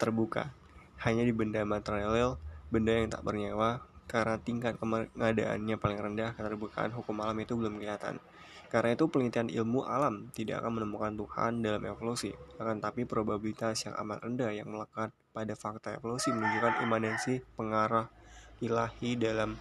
terbuka. 0.00 0.56
Hanya 1.04 1.20
di 1.20 1.36
benda 1.36 1.60
material, 1.68 2.40
benda 2.72 2.96
yang 2.96 3.12
tak 3.12 3.20
bernyawa, 3.20 3.84
karena 4.12 4.36
tingkat 4.36 4.76
pengadaannya 4.76 5.80
paling 5.80 5.96
rendah, 5.96 6.36
keterbukaan 6.36 6.92
hukum 6.92 7.16
alam 7.24 7.40
itu 7.40 7.56
belum 7.56 7.80
kelihatan. 7.80 8.20
Karena 8.68 8.92
itu 8.92 9.08
penelitian 9.08 9.48
ilmu 9.48 9.88
alam 9.88 10.28
tidak 10.36 10.60
akan 10.60 10.80
menemukan 10.80 11.16
Tuhan 11.16 11.64
dalam 11.64 11.80
evolusi, 11.88 12.32
akan 12.60 12.84
tapi 12.84 13.08
probabilitas 13.08 13.88
yang 13.88 13.96
amat 14.04 14.20
rendah 14.20 14.52
yang 14.52 14.68
melekat 14.68 15.12
pada 15.32 15.56
fakta 15.56 15.96
evolusi 15.96 16.28
menunjukkan 16.32 16.84
imanensi 16.84 17.40
pengarah 17.56 18.12
ilahi 18.60 19.16
dalam 19.16 19.56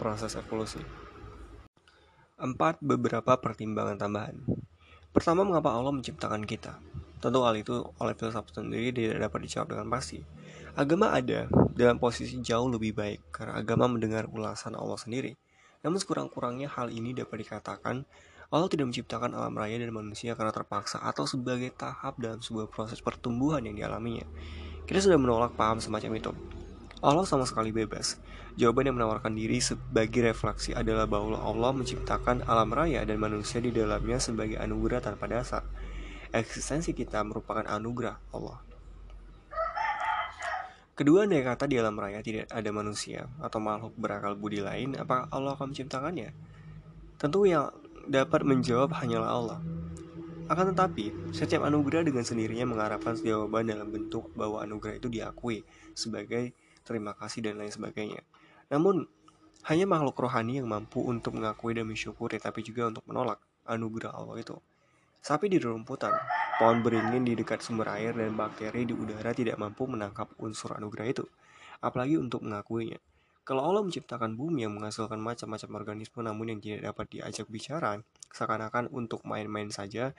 proses 0.00 0.32
evolusi. 0.40 0.80
Empat 2.36 2.80
beberapa 2.80 3.36
pertimbangan 3.40 3.96
tambahan. 3.96 4.36
Pertama, 5.12 5.44
mengapa 5.44 5.72
Allah 5.72 5.92
menciptakan 5.92 6.44
kita? 6.44 6.76
Tentu 7.16 7.40
hal 7.40 7.56
itu 7.56 7.88
oleh 7.96 8.12
filsafat 8.12 8.60
sendiri 8.60 8.92
tidak 8.92 9.32
dapat 9.32 9.48
dijawab 9.48 9.72
dengan 9.72 9.88
pasti. 9.88 10.20
Agama 10.76 11.16
ada 11.16 11.48
dalam 11.72 11.96
posisi 11.96 12.36
jauh 12.44 12.68
lebih 12.68 12.92
baik 12.92 13.32
karena 13.32 13.56
agama 13.56 13.88
mendengar 13.88 14.28
ulasan 14.28 14.76
Allah 14.76 15.00
sendiri 15.00 15.32
namun 15.86 16.02
sekurang-kurangnya 16.02 16.66
hal 16.66 16.90
ini 16.90 17.14
dapat 17.14 17.46
dikatakan 17.46 18.02
Allah 18.50 18.68
tidak 18.70 18.90
menciptakan 18.90 19.34
alam 19.34 19.54
raya 19.54 19.78
dan 19.78 19.90
manusia 19.90 20.34
karena 20.34 20.54
terpaksa 20.54 21.02
atau 21.02 21.26
sebagai 21.26 21.70
tahap 21.74 22.18
dalam 22.18 22.38
sebuah 22.38 22.70
proses 22.70 23.02
pertumbuhan 23.02 23.62
yang 23.66 23.74
dialaminya. 23.74 24.22
Kita 24.86 25.02
sudah 25.02 25.18
menolak 25.18 25.58
paham 25.58 25.82
semacam 25.82 26.14
itu. 26.14 26.30
Allah 27.02 27.26
sama 27.26 27.42
sekali 27.42 27.74
bebas. 27.74 28.22
Jawaban 28.54 28.86
yang 28.86 28.96
menawarkan 29.02 29.34
diri 29.34 29.58
sebagai 29.58 30.30
refleksi 30.30 30.78
adalah 30.78 31.10
bahwa 31.10 31.42
Allah 31.42 31.74
menciptakan 31.74 32.46
alam 32.46 32.70
raya 32.70 33.02
dan 33.02 33.18
manusia 33.18 33.58
di 33.58 33.74
dalamnya 33.74 34.22
sebagai 34.22 34.62
anugerah 34.62 35.02
tanpa 35.02 35.26
dasar. 35.26 35.66
Eksistensi 36.30 36.94
kita 36.94 37.22
merupakan 37.26 37.66
anugerah 37.66 38.30
Allah. 38.30 38.62
Kedua, 40.96 41.28
andai 41.28 41.44
kata 41.44 41.68
di 41.68 41.76
alam 41.76 41.92
raya 42.00 42.24
tidak 42.24 42.48
ada 42.48 42.70
manusia 42.72 43.28
atau 43.44 43.60
makhluk 43.60 43.92
berakal 44.00 44.32
budi 44.32 44.64
lain, 44.64 44.96
apakah 44.96 45.28
Allah 45.28 45.52
akan 45.52 45.76
menciptakannya? 45.76 46.32
Tentu 47.20 47.44
yang 47.44 47.68
dapat 48.08 48.40
menjawab 48.48 48.96
hanyalah 48.96 49.28
Allah. 49.28 49.60
Akan 50.48 50.72
tetapi, 50.72 51.36
setiap 51.36 51.68
anugerah 51.68 52.00
dengan 52.00 52.24
sendirinya 52.24 52.64
mengharapkan 52.64 53.12
jawaban 53.20 53.68
dalam 53.68 53.92
bentuk 53.92 54.32
bahwa 54.32 54.64
anugerah 54.64 54.96
itu 54.96 55.12
diakui 55.12 55.68
sebagai 55.92 56.56
terima 56.80 57.12
kasih 57.12 57.44
dan 57.44 57.60
lain 57.60 57.68
sebagainya. 57.68 58.24
Namun, 58.72 59.04
hanya 59.68 59.84
makhluk 59.84 60.16
rohani 60.16 60.64
yang 60.64 60.70
mampu 60.70 61.04
untuk 61.04 61.36
mengakui 61.36 61.76
dan 61.76 61.84
mensyukuri, 61.84 62.40
tapi 62.40 62.64
juga 62.64 62.88
untuk 62.88 63.04
menolak 63.04 63.36
anugerah 63.68 64.16
Allah 64.16 64.40
itu. 64.40 64.56
Sapi 65.20 65.52
di 65.52 65.60
rumputan, 65.60 66.16
pohon 66.56 66.80
beringin 66.80 67.22
di 67.24 67.36
dekat 67.36 67.60
sumber 67.60 67.92
air, 67.92 68.16
dan 68.16 68.32
bakteri 68.32 68.88
di 68.88 68.96
udara 68.96 69.32
tidak 69.36 69.60
mampu 69.60 69.84
menangkap 69.84 70.32
unsur 70.40 70.72
anugerah 70.72 71.06
itu, 71.08 71.24
apalagi 71.84 72.16
untuk 72.16 72.44
mengakuinya. 72.44 72.96
Kalau 73.46 73.62
Allah 73.62 73.86
menciptakan 73.86 74.34
bumi 74.34 74.66
yang 74.66 74.74
menghasilkan 74.74 75.22
macam-macam 75.22 75.70
organisme 75.78 76.18
namun 76.18 76.50
yang 76.50 76.60
tidak 76.64 76.90
dapat 76.90 77.06
diajak 77.14 77.46
bicara, 77.46 78.02
seakan-akan 78.34 78.90
untuk 78.90 79.22
main-main 79.22 79.70
saja, 79.70 80.16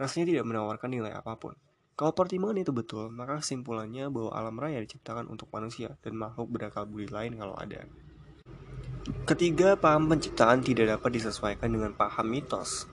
rasanya 0.00 0.32
tidak 0.32 0.44
menawarkan 0.48 0.88
nilai 0.88 1.12
apa 1.12 1.36
pun. 1.36 1.52
Kalau 1.92 2.16
pertimbangan 2.16 2.64
itu 2.64 2.72
betul, 2.72 3.12
maka 3.12 3.44
kesimpulannya 3.44 4.08
bahwa 4.08 4.32
alam 4.32 4.56
raya 4.56 4.80
diciptakan 4.80 5.28
untuk 5.28 5.52
manusia 5.52 5.92
dan 6.00 6.16
makhluk 6.16 6.48
berakal 6.48 6.88
budi 6.88 7.12
lain 7.12 7.36
kalau 7.36 7.52
ada. 7.60 7.84
Ketiga, 9.28 9.76
paham 9.76 10.08
penciptaan 10.08 10.64
tidak 10.64 10.96
dapat 10.96 11.20
disesuaikan 11.20 11.68
dengan 11.68 11.92
paham 11.92 12.32
mitos 12.32 12.88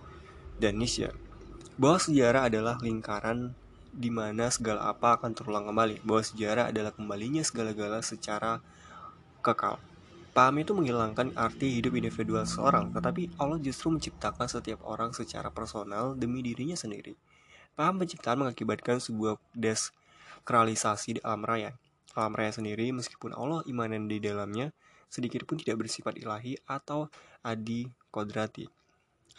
dan 0.60 0.75
Nietzsche 0.75 1.26
bahwa 1.76 2.00
sejarah 2.00 2.48
adalah 2.48 2.80
lingkaran 2.80 3.52
di 3.98 4.14
mana 4.14 4.48
segala 4.54 4.94
apa 4.94 5.18
akan 5.18 5.34
terulang 5.34 5.66
kembali, 5.68 6.06
bahwa 6.06 6.22
sejarah 6.22 6.70
adalah 6.70 6.94
kembalinya 6.94 7.42
segala-gala 7.42 8.00
secara 8.06 8.62
kekal. 9.42 9.82
Paham 10.38 10.62
itu 10.62 10.78
menghilangkan 10.78 11.34
arti 11.34 11.82
hidup 11.82 11.98
individual 11.98 12.46
seorang, 12.46 12.94
tetapi 12.94 13.34
Allah 13.42 13.58
justru 13.58 13.90
menciptakan 13.90 14.46
setiap 14.46 14.86
orang 14.86 15.10
secara 15.18 15.50
personal 15.50 16.14
demi 16.14 16.46
dirinya 16.46 16.78
sendiri. 16.78 17.18
Paham 17.74 17.98
penciptaan 17.98 18.46
mengakibatkan 18.46 19.02
sebuah 19.02 19.42
deskralisasi 19.58 21.18
di 21.18 21.22
alam 21.26 21.42
raya. 21.42 21.74
Alam 22.14 22.38
raya 22.38 22.54
sendiri, 22.54 22.94
meskipun 22.94 23.34
Allah 23.34 23.66
imanen 23.66 24.06
di 24.06 24.22
dalamnya, 24.22 24.70
sedikit 25.10 25.42
pun 25.50 25.58
tidak 25.58 25.86
bersifat 25.86 26.22
ilahi 26.22 26.54
atau 26.70 27.10
adi 27.42 27.90
kodrati. 28.14 28.70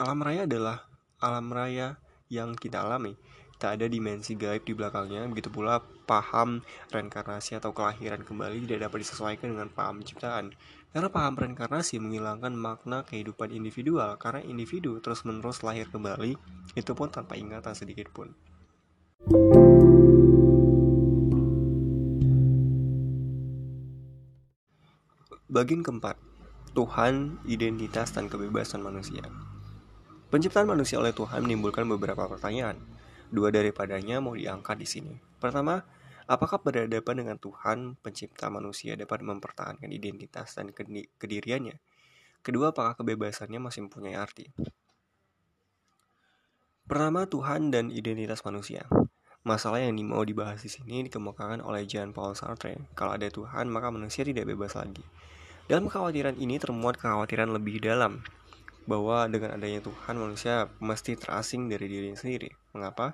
Alam 0.02 0.18
raya 0.26 0.50
adalah 0.50 0.82
alam 1.22 1.46
raya 1.50 1.98
yang 2.28 2.56
kita 2.56 2.84
alami. 2.84 3.16
Tak 3.58 3.74
ada 3.74 3.90
dimensi 3.90 4.38
gaib 4.38 4.62
di 4.62 4.70
belakangnya, 4.70 5.26
begitu 5.26 5.50
pula 5.50 5.82
paham 6.06 6.62
reinkarnasi 6.94 7.58
atau 7.58 7.74
kelahiran 7.74 8.22
kembali 8.22 8.62
tidak 8.62 8.86
dapat 8.86 9.02
disesuaikan 9.02 9.50
dengan 9.50 9.66
paham 9.66 9.98
ciptaan. 9.98 10.54
Karena 10.94 11.10
paham 11.10 11.34
reinkarnasi 11.34 11.98
menghilangkan 11.98 12.54
makna 12.54 13.02
kehidupan 13.02 13.50
individual, 13.50 14.14
karena 14.14 14.46
individu 14.46 15.02
terus-menerus 15.02 15.66
lahir 15.66 15.90
kembali, 15.90 16.38
itu 16.78 16.92
pun 16.94 17.10
tanpa 17.10 17.34
ingatan 17.34 17.74
sedikit 17.74 18.06
pun. 18.14 18.30
Bagian 25.50 25.82
keempat, 25.82 26.14
Tuhan, 26.78 27.42
identitas, 27.42 28.14
dan 28.14 28.30
kebebasan 28.30 28.86
manusia. 28.86 29.26
Penciptaan 30.28 30.68
manusia 30.68 31.00
oleh 31.00 31.16
Tuhan 31.16 31.40
menimbulkan 31.40 31.88
beberapa 31.88 32.28
pertanyaan. 32.28 32.76
Dua 33.32 33.48
daripadanya 33.48 34.20
mau 34.20 34.36
diangkat 34.36 34.76
di 34.76 34.84
sini. 34.84 35.16
Pertama, 35.40 35.80
apakah 36.28 36.60
berhadapan 36.60 37.24
dengan 37.24 37.40
Tuhan, 37.40 37.96
pencipta 38.04 38.52
manusia 38.52 38.92
dapat 38.92 39.24
mempertahankan 39.24 39.88
identitas 39.88 40.52
dan 40.52 40.68
kediriannya? 41.16 41.80
Kedua, 42.44 42.76
apakah 42.76 43.00
kebebasannya 43.00 43.56
masih 43.56 43.88
mempunyai 43.88 44.20
arti? 44.20 44.52
Pertama, 46.84 47.24
Tuhan 47.24 47.72
dan 47.72 47.88
identitas 47.88 48.44
manusia. 48.44 48.84
Masalah 49.48 49.80
yang 49.80 49.96
mau 50.04 50.20
dibahas 50.28 50.60
di 50.60 50.68
sini 50.68 51.08
dikemukakan 51.08 51.64
oleh 51.64 51.88
Jean 51.88 52.12
Paul 52.12 52.36
Sartre. 52.36 52.76
Kalau 52.92 53.16
ada 53.16 53.32
Tuhan, 53.32 53.72
maka 53.72 53.88
manusia 53.88 54.28
tidak 54.28 54.44
bebas 54.44 54.76
lagi. 54.76 55.00
Dalam 55.64 55.88
kekhawatiran 55.88 56.36
ini 56.36 56.60
termuat 56.60 57.00
kekhawatiran 57.00 57.48
lebih 57.52 57.80
dalam, 57.80 58.20
bahwa 58.88 59.28
dengan 59.28 59.52
adanya 59.60 59.84
Tuhan 59.84 60.16
manusia 60.16 60.72
mesti 60.80 61.20
terasing 61.20 61.68
dari 61.68 61.92
dirinya 61.92 62.16
sendiri. 62.16 62.48
Mengapa? 62.72 63.12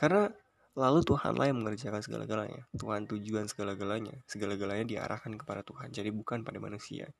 Karena 0.00 0.32
lalu 0.72 1.04
Tuhanlah 1.04 1.52
yang 1.52 1.60
mengerjakan 1.60 2.00
segala-galanya. 2.00 2.64
Tuhan 2.72 3.04
tujuan 3.04 3.44
segala-galanya. 3.44 4.16
Segala-galanya 4.24 4.88
diarahkan 4.88 5.36
kepada 5.36 5.60
Tuhan, 5.60 5.92
jadi 5.92 6.08
bukan 6.08 6.40
pada 6.40 6.56
manusia. 6.56 7.12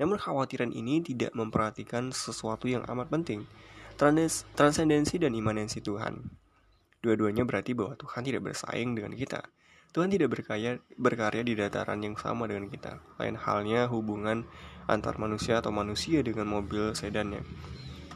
Namun 0.00 0.16
kekhawatiran 0.16 0.72
ini 0.72 1.04
tidak 1.04 1.36
memperhatikan 1.36 2.10
sesuatu 2.10 2.64
yang 2.64 2.82
amat 2.88 3.12
penting, 3.12 3.44
transendensi 4.56 5.20
dan 5.20 5.36
imanensi 5.36 5.84
Tuhan. 5.84 6.18
Dua-duanya 7.04 7.44
berarti 7.44 7.76
bahwa 7.76 7.92
Tuhan 8.00 8.24
tidak 8.24 8.42
bersaing 8.48 8.96
dengan 8.96 9.12
kita. 9.12 9.44
Tuhan 9.94 10.10
tidak 10.10 10.34
berkarya, 10.34 10.82
berkarya 10.98 11.46
di 11.46 11.54
dataran 11.54 12.02
yang 12.02 12.18
sama 12.18 12.50
dengan 12.50 12.66
kita. 12.66 12.98
Lain 13.22 13.38
halnya 13.38 13.86
hubungan 13.86 14.42
antar 14.90 15.22
manusia 15.22 15.62
atau 15.62 15.70
manusia 15.70 16.18
dengan 16.26 16.50
mobil 16.50 16.98
sedannya. 16.98 17.46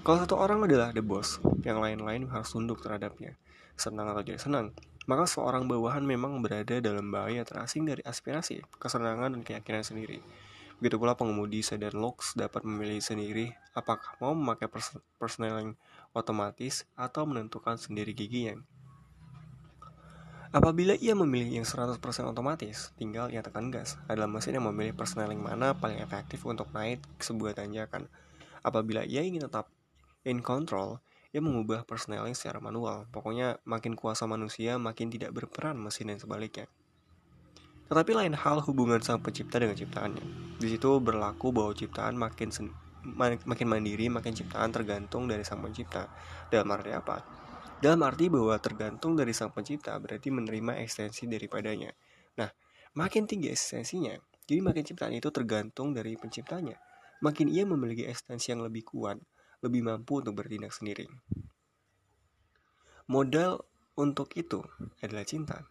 Kalau 0.02 0.18
satu 0.18 0.34
orang 0.42 0.66
adalah 0.66 0.90
the 0.90 0.98
boss, 0.98 1.38
yang 1.62 1.78
lain-lain 1.78 2.26
harus 2.34 2.50
tunduk 2.50 2.82
terhadapnya, 2.82 3.38
senang 3.78 4.10
atau 4.10 4.26
tidak 4.26 4.42
senang. 4.42 4.74
Maka 5.06 5.30
seorang 5.30 5.70
bawahan 5.70 6.02
memang 6.02 6.42
berada 6.42 6.82
dalam 6.82 7.14
bahaya 7.14 7.46
terasing 7.46 7.86
dari 7.86 8.02
aspirasi, 8.02 8.58
kesenangan, 8.82 9.38
dan 9.38 9.46
keyakinan 9.46 9.86
sendiri. 9.86 10.18
Begitu 10.82 10.98
pula 10.98 11.14
pengemudi 11.14 11.62
sedan 11.62 11.94
Lux 11.94 12.34
dapat 12.34 12.66
memilih 12.66 12.98
sendiri 12.98 13.54
apakah 13.74 14.18
mau 14.18 14.34
memakai 14.34 14.66
persneling 15.18 15.78
otomatis 16.10 16.90
atau 16.98 17.22
menentukan 17.22 17.78
sendiri 17.78 18.14
giginya. 18.14 18.58
Apabila 20.48 20.96
ia 20.96 21.12
memilih 21.12 21.60
yang 21.60 21.66
100% 21.68 22.00
otomatis, 22.24 22.96
tinggal 22.96 23.28
ia 23.28 23.44
tekan 23.44 23.68
gas. 23.68 24.00
Adalah 24.08 24.32
mesin 24.32 24.56
yang 24.56 24.64
memilih 24.72 24.96
persneling 24.96 25.36
mana 25.36 25.76
paling 25.76 26.00
efektif 26.00 26.40
untuk 26.48 26.72
naik 26.72 27.04
sebuah 27.20 27.52
tanjakan. 27.52 28.08
Apabila 28.64 29.04
ia 29.04 29.20
ingin 29.20 29.44
tetap 29.44 29.68
in 30.24 30.40
control, 30.40 31.04
ia 31.36 31.44
mengubah 31.44 31.84
persneling 31.84 32.32
secara 32.32 32.64
manual. 32.64 33.04
Pokoknya 33.12 33.60
makin 33.68 33.92
kuasa 33.92 34.24
manusia, 34.24 34.80
makin 34.80 35.12
tidak 35.12 35.36
berperan 35.36 35.76
mesin 35.76 36.08
dan 36.08 36.16
sebaliknya. 36.16 36.64
Tetapi 37.92 38.12
lain 38.16 38.32
hal 38.32 38.64
hubungan 38.64 39.04
sang 39.04 39.20
pencipta 39.20 39.60
dengan 39.60 39.76
ciptaannya. 39.76 40.56
Di 40.56 40.68
situ 40.68 40.96
berlaku 41.00 41.52
bahwa 41.52 41.76
ciptaan 41.76 42.16
makin 42.16 42.48
makin 43.44 43.68
mandiri, 43.68 44.08
makin 44.08 44.32
ciptaan 44.32 44.72
tergantung 44.72 45.28
dari 45.28 45.44
sang 45.44 45.60
pencipta. 45.60 46.08
Dalam 46.48 46.68
arti 46.72 46.92
apa? 46.92 47.20
Dalam 47.78 48.02
arti 48.02 48.26
bahwa 48.26 48.58
tergantung 48.58 49.14
dari 49.14 49.30
sang 49.30 49.54
pencipta 49.54 49.94
berarti 50.02 50.34
menerima 50.34 50.82
ekstensi 50.82 51.30
daripadanya. 51.30 51.94
Nah, 52.42 52.50
makin 52.98 53.30
tinggi 53.30 53.54
ekstensinya, 53.54 54.18
jadi 54.50 54.58
makin 54.66 54.82
ciptaan 54.82 55.14
itu 55.14 55.30
tergantung 55.30 55.94
dari 55.94 56.18
penciptanya. 56.18 56.74
Makin 57.22 57.46
ia 57.46 57.62
memiliki 57.62 58.02
ekstensi 58.02 58.50
yang 58.50 58.66
lebih 58.66 58.82
kuat, 58.82 59.22
lebih 59.62 59.86
mampu 59.86 60.18
untuk 60.18 60.42
bertindak 60.42 60.74
sendiri. 60.74 61.06
Modal 63.06 63.62
untuk 63.94 64.34
itu 64.34 64.58
adalah 64.98 65.22
cinta. 65.22 65.62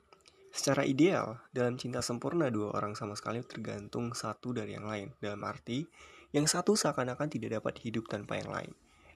Secara 0.48 0.88
ideal, 0.88 1.43
dalam 1.52 1.76
cinta 1.76 2.00
sempurna 2.00 2.48
dua 2.48 2.72
orang 2.72 2.96
sama 2.96 3.20
sekali 3.20 3.43
tergantung 3.43 4.15
satu 4.15 4.56
dari 4.56 4.80
yang 4.80 4.88
lain. 4.88 5.12
Dalam 5.20 5.43
arti, 5.43 5.84
yang 6.32 6.48
satu 6.48 6.72
seakan-akan 6.72 7.28
tidak 7.28 7.60
dapat 7.60 7.84
hidup 7.84 8.08
tanpa 8.08 8.39
yang 8.39 8.48
lain. 8.48 8.72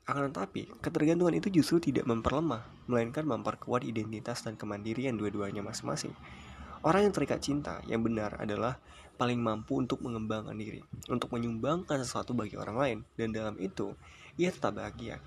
Akan 0.10 0.34
tetapi, 0.34 0.68
ketergantungan 0.82 1.38
itu 1.38 1.54
justru 1.54 1.78
tidak 1.92 2.10
memperlemah, 2.10 2.66
melainkan 2.90 3.22
memperkuat 3.24 3.86
identitas 3.86 4.42
dan 4.42 4.58
kemandirian 4.58 5.14
dua-duanya 5.14 5.62
masing-masing. 5.62 6.12
Orang 6.82 7.06
yang 7.06 7.14
terikat 7.14 7.40
cinta 7.46 7.78
yang 7.86 8.02
benar 8.02 8.42
adalah 8.42 8.82
paling 9.22 9.38
mampu 9.38 9.78
untuk 9.78 10.02
mengembangkan 10.02 10.58
diri, 10.58 10.82
untuk 11.06 11.30
menyumbangkan 11.30 12.02
sesuatu 12.02 12.34
bagi 12.34 12.58
orang 12.58 12.78
lain, 12.78 12.98
dan 13.14 13.30
dalam 13.30 13.54
itu, 13.62 13.94
ia 14.34 14.50
tetap 14.50 14.82
bahagia. 14.82 15.22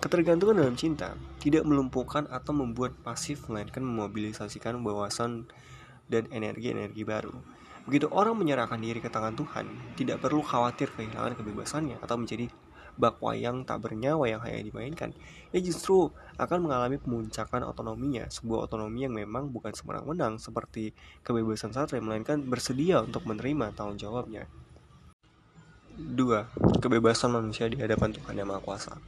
Ketergantungan 0.00 0.64
dalam 0.64 0.76
cinta 0.80 1.12
tidak 1.44 1.68
melumpuhkan 1.68 2.24
atau 2.32 2.56
membuat 2.56 2.96
pasif, 3.04 3.44
melainkan 3.52 3.84
memobilisasikan 3.84 4.80
wawasan 4.80 5.44
dan 6.08 6.24
energi-energi 6.32 7.04
baru. 7.04 7.36
Begitu 7.84 8.08
orang 8.08 8.40
menyerahkan 8.40 8.80
diri 8.80 9.04
ke 9.04 9.12
tangan 9.12 9.36
Tuhan, 9.36 9.68
tidak 10.00 10.24
perlu 10.24 10.40
khawatir 10.40 10.88
kehilangan 10.96 11.36
kebebasannya 11.36 12.00
atau 12.00 12.16
menjadi 12.16 12.48
bak 12.94 13.18
wayang 13.18 13.66
tak 13.66 13.82
bernyawa 13.82 14.26
yang 14.30 14.40
hanya 14.42 14.60
dimainkan, 14.64 15.10
ia 15.54 15.60
justru 15.62 16.10
akan 16.38 16.66
mengalami 16.66 16.98
pemuncakan 16.98 17.66
otonominya, 17.66 18.26
sebuah 18.26 18.66
otonomi 18.66 19.06
yang 19.06 19.14
memang 19.14 19.50
bukan 19.50 19.70
semenang-menang 19.70 20.38
seperti 20.42 20.94
kebebasan 21.22 21.70
satria, 21.70 22.02
melainkan 22.02 22.42
bersedia 22.42 23.02
untuk 23.02 23.26
menerima 23.26 23.74
tanggung 23.74 23.98
jawabnya. 23.98 24.50
2. 25.94 26.82
Kebebasan 26.82 27.30
manusia 27.30 27.70
di 27.70 27.78
hadapan 27.78 28.10
Tuhan 28.10 28.34
Yang 28.34 28.48
Maha 28.50 28.60
Kuasa 28.66 28.98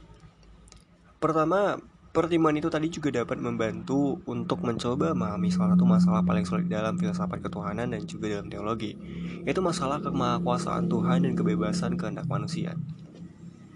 Pertama, 1.19 1.75
pertimbangan 2.15 2.63
itu 2.63 2.69
tadi 2.71 2.87
juga 2.87 3.09
dapat 3.11 3.43
membantu 3.43 4.23
untuk 4.23 4.63
mencoba 4.63 5.11
memahami 5.11 5.51
salah 5.51 5.75
satu 5.75 5.83
masalah 5.83 6.21
paling 6.23 6.47
sulit 6.47 6.71
dalam 6.71 6.95
filsafat 6.95 7.43
ketuhanan 7.43 7.91
dan 7.91 8.07
juga 8.07 8.31
dalam 8.31 8.47
teologi, 8.47 8.95
yaitu 9.43 9.59
masalah 9.59 9.99
kemahakuasaan 9.99 10.87
Tuhan 10.87 11.27
dan 11.27 11.33
kebebasan 11.35 11.99
kehendak 11.99 12.29
manusia. 12.31 12.77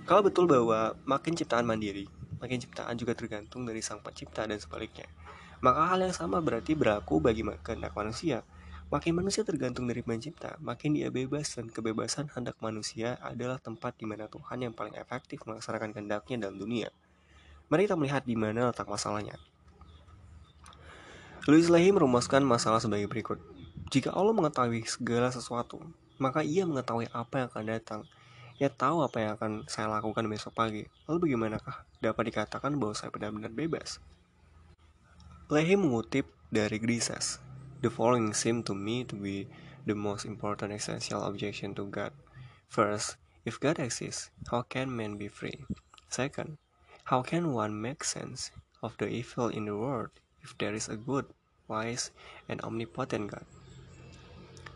Kalau 0.09 0.21
betul 0.25 0.49
bahwa 0.49 0.97
makin 1.05 1.37
ciptaan 1.37 1.63
mandiri, 1.63 2.09
makin 2.41 2.57
ciptaan 2.57 2.97
juga 2.97 3.13
tergantung 3.13 3.63
dari 3.63 3.85
sang 3.85 4.01
pencipta 4.01 4.49
dan 4.49 4.57
sebaliknya. 4.57 5.05
Maka 5.61 5.93
hal 5.93 6.01
yang 6.01 6.15
sama 6.15 6.41
berarti 6.41 6.73
berlaku 6.73 7.21
bagi 7.21 7.45
kehendak 7.61 7.93
manusia. 7.93 8.41
Makin 8.91 9.15
manusia 9.15 9.47
tergantung 9.47 9.87
dari 9.87 10.03
pencipta, 10.03 10.59
makin 10.59 10.99
dia 10.99 11.07
bebas 11.07 11.55
dan 11.55 11.71
kebebasan 11.71 12.27
hendak 12.33 12.59
manusia 12.59 13.15
adalah 13.23 13.55
tempat 13.55 13.95
di 13.95 14.03
mana 14.03 14.27
Tuhan 14.27 14.67
yang 14.67 14.73
paling 14.75 14.99
efektif 14.99 15.39
melaksanakan 15.47 15.95
kehendaknya 15.95 16.43
dalam 16.43 16.59
dunia. 16.59 16.91
Mari 17.71 17.87
kita 17.87 17.95
melihat 17.95 18.27
di 18.27 18.35
mana 18.35 18.67
letak 18.67 18.91
masalahnya. 18.91 19.39
Louis 21.47 21.71
Lehi 21.71 21.95
merumuskan 21.95 22.43
masalah 22.43 22.83
sebagai 22.83 23.07
berikut. 23.07 23.39
Jika 23.95 24.11
Allah 24.11 24.35
mengetahui 24.35 24.83
segala 24.83 25.31
sesuatu, 25.31 25.79
maka 26.19 26.43
ia 26.43 26.67
mengetahui 26.67 27.07
apa 27.15 27.41
yang 27.41 27.47
akan 27.47 27.65
datang, 27.65 28.01
ia 28.61 28.69
tahu 28.69 29.01
apa 29.01 29.17
yang 29.17 29.31
akan 29.33 29.51
saya 29.65 29.89
lakukan 29.89 30.29
besok 30.29 30.53
pagi. 30.53 30.85
Lalu 31.09 31.33
bagaimanakah 31.33 31.81
dapat 31.97 32.29
dikatakan 32.29 32.77
bahwa 32.77 32.93
saya 32.93 33.09
benar-benar 33.09 33.49
bebas? 33.49 33.97
Lehi 35.49 35.73
mengutip 35.73 36.29
dari 36.53 36.77
Grisas. 36.77 37.41
The 37.81 37.89
following 37.89 38.37
seem 38.37 38.61
to 38.69 38.77
me 38.77 39.01
to 39.09 39.17
be 39.17 39.49
the 39.89 39.97
most 39.97 40.29
important 40.29 40.77
essential 40.77 41.25
objection 41.25 41.73
to 41.73 41.89
God. 41.89 42.13
First, 42.69 43.17
if 43.49 43.57
God 43.57 43.81
exists, 43.81 44.29
how 44.53 44.61
can 44.61 44.93
man 44.93 45.17
be 45.17 45.25
free? 45.25 45.65
Second, 46.13 46.61
how 47.09 47.25
can 47.25 47.57
one 47.57 47.73
make 47.73 48.05
sense 48.05 48.53
of 48.85 48.93
the 49.01 49.09
evil 49.09 49.49
in 49.49 49.65
the 49.65 49.73
world 49.73 50.13
if 50.45 50.53
there 50.61 50.77
is 50.77 50.85
a 50.85 51.01
good, 51.01 51.25
wise, 51.65 52.13
and 52.45 52.61
omnipotent 52.61 53.33
God? 53.33 53.49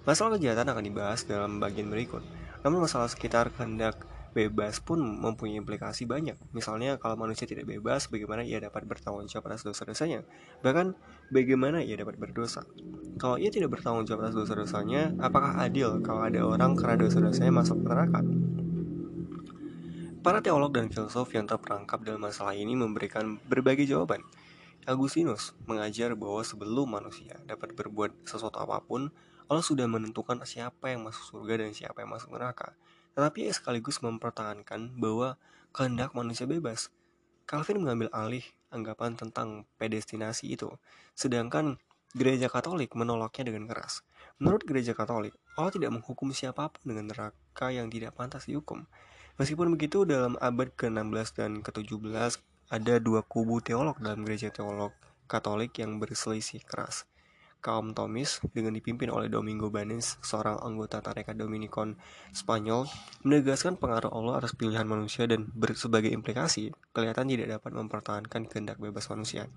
Masalah 0.10 0.42
kejahatan 0.42 0.74
akan 0.74 0.86
dibahas 0.90 1.22
dalam 1.30 1.62
bagian 1.62 1.94
berikut. 1.94 2.26
Namun 2.66 2.90
masalah 2.90 3.06
sekitar 3.06 3.54
kehendak 3.54 4.10
bebas 4.34 4.82
pun 4.84 5.00
mempunyai 5.00 5.62
implikasi 5.62 6.04
banyak. 6.04 6.36
Misalnya 6.52 6.98
kalau 6.98 7.16
manusia 7.16 7.46
tidak 7.46 7.70
bebas, 7.70 8.12
bagaimana 8.12 8.42
ia 8.42 8.60
dapat 8.60 8.84
bertanggung 8.84 9.30
jawab 9.32 9.54
atas 9.54 9.64
dosa-dosanya? 9.64 10.26
Bahkan 10.66 10.98
bagaimana 11.30 11.80
ia 11.86 11.96
dapat 11.96 12.20
berdosa? 12.20 12.68
Kalau 13.16 13.40
ia 13.40 13.48
tidak 13.48 13.78
bertanggung 13.78 14.04
jawab 14.04 14.28
atas 14.28 14.36
dosa-dosanya, 14.36 15.16
apakah 15.24 15.62
adil 15.62 16.04
kalau 16.04 16.26
ada 16.26 16.44
orang 16.44 16.76
karena 16.76 17.06
dosa-dosanya 17.06 17.54
masuk 17.54 17.80
neraka? 17.80 18.20
Para 20.20 20.42
teolog 20.42 20.74
dan 20.74 20.90
filsuf 20.90 21.32
yang 21.38 21.48
terperangkap 21.48 22.02
dalam 22.02 22.20
masalah 22.20 22.58
ini 22.58 22.74
memberikan 22.74 23.38
berbagai 23.46 23.86
jawaban. 23.88 24.26
Agustinus 24.84 25.54
mengajar 25.70 26.18
bahwa 26.18 26.42
sebelum 26.42 26.92
manusia 26.92 27.38
dapat 27.46 27.78
berbuat 27.78 28.26
sesuatu 28.26 28.58
apa 28.58 28.82
pun, 28.82 29.14
Allah 29.46 29.62
sudah 29.62 29.86
menentukan 29.86 30.42
siapa 30.42 30.90
yang 30.90 31.06
masuk 31.06 31.38
surga 31.38 31.62
dan 31.62 31.72
siapa 31.78 32.02
yang 32.02 32.10
masuk 32.10 32.34
neraka. 32.34 32.74
Tetapi 33.14 33.46
ia 33.46 33.54
sekaligus 33.54 34.02
mempertahankan 34.02 34.98
bahwa 34.98 35.38
kehendak 35.70 36.18
manusia 36.18 36.50
bebas. 36.50 36.90
Calvin 37.46 37.86
mengambil 37.86 38.10
alih 38.10 38.42
anggapan 38.74 39.14
tentang 39.14 39.70
predestinasi 39.78 40.50
itu, 40.50 40.74
sedangkan 41.14 41.78
gereja 42.18 42.50
Katolik 42.50 42.98
menolaknya 42.98 43.54
dengan 43.54 43.70
keras. 43.70 44.02
Menurut 44.42 44.66
gereja 44.66 44.98
Katolik, 44.98 45.38
Allah 45.54 45.70
tidak 45.70 45.94
menghukum 45.94 46.34
siapa 46.34 46.74
pun 46.74 46.82
dengan 46.90 47.14
neraka 47.14 47.70
yang 47.70 47.86
tidak 47.94 48.18
pantas 48.18 48.50
dihukum. 48.50 48.90
Meskipun 49.38 49.70
begitu, 49.78 50.10
dalam 50.10 50.40
abad 50.42 50.74
ke-16 50.74 51.28
dan 51.38 51.52
ke-17 51.62 52.42
ada 52.74 52.94
dua 52.98 53.22
kubu 53.22 53.62
teolog 53.62 54.00
dalam 54.02 54.26
gereja 54.26 54.50
teolog 54.50 54.96
Katolik 55.30 55.78
yang 55.78 56.02
berselisih 56.02 56.66
keras. 56.66 57.06
Kaum 57.66 57.98
Thomis 57.98 58.46
dengan 58.54 58.78
dipimpin 58.78 59.10
oleh 59.10 59.26
Domingo 59.26 59.74
Banes, 59.74 60.22
seorang 60.22 60.62
anggota 60.62 61.02
tarekat 61.02 61.34
Dominikon 61.34 61.98
Spanyol, 62.30 62.86
menegaskan 63.26 63.82
pengaruh 63.82 64.14
Allah 64.14 64.46
atas 64.46 64.54
pilihan 64.54 64.86
manusia 64.86 65.26
dan 65.26 65.50
sebagai 65.74 66.14
implikasi, 66.14 66.70
kelihatan 66.94 67.26
tidak 67.26 67.58
dapat 67.58 67.74
mempertahankan 67.74 68.46
kehendak 68.46 68.78
bebas 68.78 69.10
manusia. 69.10 69.50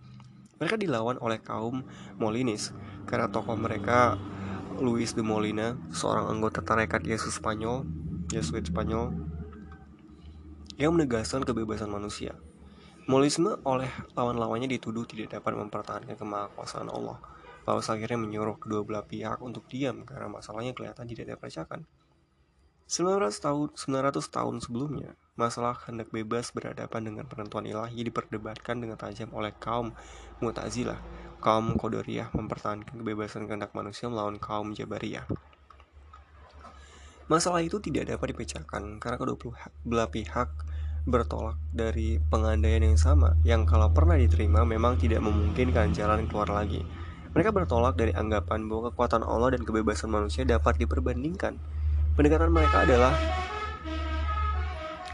Mereka 0.57 0.81
dilawan 0.81 1.21
oleh 1.21 1.37
kaum 1.45 1.85
Molinis, 2.17 2.73
karena 3.05 3.29
tokoh 3.29 3.61
mereka 3.61 4.17
Luis 4.81 5.13
de 5.13 5.21
Molina, 5.21 5.77
seorang 5.93 6.33
anggota 6.33 6.65
tarekat 6.65 7.05
Yesus 7.05 7.37
Spanyol, 7.37 7.85
Yesuit 8.33 8.65
Spanyol, 8.73 9.13
yang 10.81 10.97
menegaskan 10.97 11.45
kebebasan 11.45 11.93
manusia. 11.93 12.39
Molisme 13.05 13.61
oleh 13.69 13.93
lawan-lawannya 14.17 14.71
dituduh 14.71 15.05
tidak 15.05 15.37
dapat 15.41 15.61
mempertahankan 15.61 16.17
kemahakuasaan 16.17 16.89
Allah. 16.89 17.21
Paulus 17.69 17.93
akhirnya 17.93 18.17
menyuruh 18.17 18.57
kedua 18.57 18.81
belah 18.81 19.05
pihak 19.05 19.45
untuk 19.45 19.69
diam 19.69 20.01
karena 20.09 20.25
masalahnya 20.33 20.73
kelihatan 20.73 21.05
tidak 21.05 21.37
dipercayakan. 21.37 21.85
900 22.89 23.45
tahun, 23.45 23.69
900 23.77 24.25
tahun 24.33 24.57
sebelumnya, 24.65 25.13
masalah 25.37 25.77
hendak 25.85 26.09
bebas 26.09 26.49
berhadapan 26.57 27.13
dengan 27.13 27.29
penentuan 27.29 27.69
ilahi 27.69 28.01
diperdebatkan 28.09 28.81
dengan 28.81 28.97
tajam 28.97 29.29
oleh 29.37 29.53
kaum 29.61 29.93
Mu'tazilah. 30.41 30.97
Kaum 31.45 31.77
Qadariyah 31.77 32.33
mempertahankan 32.33 33.05
kebebasan 33.05 33.45
kehendak 33.45 33.77
manusia 33.77 34.09
melawan 34.09 34.41
kaum 34.41 34.73
Jabariyah. 34.73 35.29
Masalah 37.29 37.61
itu 37.61 37.85
tidak 37.85 38.17
dapat 38.17 38.33
dipecahkan 38.33 38.97
karena 38.97 39.17
kedua 39.21 39.37
belah 39.85 40.09
pihak 40.09 40.49
bertolak 41.05 41.61
dari 41.69 42.17
pengandaian 42.33 42.81
yang 42.81 42.97
sama 42.97 43.37
yang 43.45 43.69
kalau 43.69 43.93
pernah 43.93 44.17
diterima 44.17 44.65
memang 44.65 44.97
tidak 44.97 45.21
memungkinkan 45.21 45.93
jalan 45.93 46.25
keluar 46.25 46.49
lagi. 46.49 46.81
Mereka 47.39 47.55
bertolak 47.55 47.95
dari 47.95 48.11
anggapan 48.19 48.67
bahwa 48.67 48.91
kekuatan 48.91 49.23
Allah 49.23 49.55
dan 49.55 49.63
kebebasan 49.63 50.11
manusia 50.11 50.43
dapat 50.43 50.75
diperbandingkan. 50.75 51.55
Pendekatan 52.19 52.51
mereka 52.51 52.83
adalah 52.83 53.15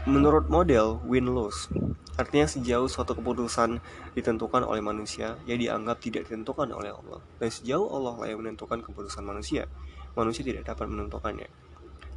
menurut 0.09 0.49
model 0.49 1.05
win-lose. 1.05 1.69
Artinya 2.17 2.49
sejauh 2.49 2.89
suatu 2.89 3.13
keputusan 3.13 3.77
ditentukan 4.17 4.65
oleh 4.65 4.81
manusia, 4.81 5.37
ia 5.45 5.53
dianggap 5.53 6.01
tidak 6.01 6.25
ditentukan 6.25 6.73
oleh 6.73 6.97
Allah. 6.97 7.21
Dan 7.37 7.53
sejauh 7.53 7.93
Allah 7.93 8.17
lah 8.17 8.25
yang 8.33 8.41
menentukan 8.41 8.81
keputusan 8.81 9.21
manusia, 9.21 9.69
manusia 10.17 10.41
tidak 10.41 10.65
dapat 10.65 10.89
menentukannya. 10.89 11.45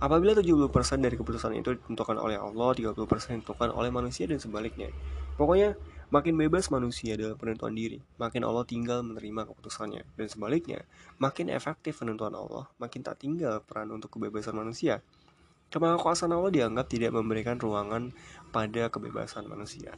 Apabila 0.00 0.32
70% 0.32 1.04
dari 1.04 1.20
keputusan 1.20 1.52
itu 1.52 1.76
ditentukan 1.76 2.16
oleh 2.16 2.40
Allah, 2.40 2.72
30% 2.72 2.96
ditentukan 3.44 3.76
oleh 3.76 3.92
manusia 3.92 4.24
dan 4.24 4.40
sebaliknya. 4.40 4.88
Pokoknya, 5.36 5.76
makin 6.08 6.34
bebas 6.40 6.72
manusia 6.72 7.16
dalam 7.16 7.36
penentuan 7.36 7.76
diri, 7.76 8.00
makin 8.16 8.44
Allah 8.44 8.64
tinggal 8.64 9.04
menerima 9.04 9.48
keputusannya. 9.52 10.04
Dan 10.16 10.26
sebaliknya, 10.28 10.84
makin 11.20 11.52
efektif 11.52 12.00
penentuan 12.00 12.32
Allah, 12.32 12.68
makin 12.80 13.04
tak 13.04 13.20
tinggal 13.20 13.60
peran 13.64 13.92
untuk 13.92 14.16
kebebasan 14.16 14.56
manusia. 14.56 15.04
Kemahakuasaan 15.68 16.32
Allah 16.32 16.48
dianggap 16.48 16.88
tidak 16.88 17.12
memberikan 17.12 17.60
ruangan 17.60 18.16
pada 18.48 18.88
kebebasan 18.88 19.44
manusia. 19.44 19.92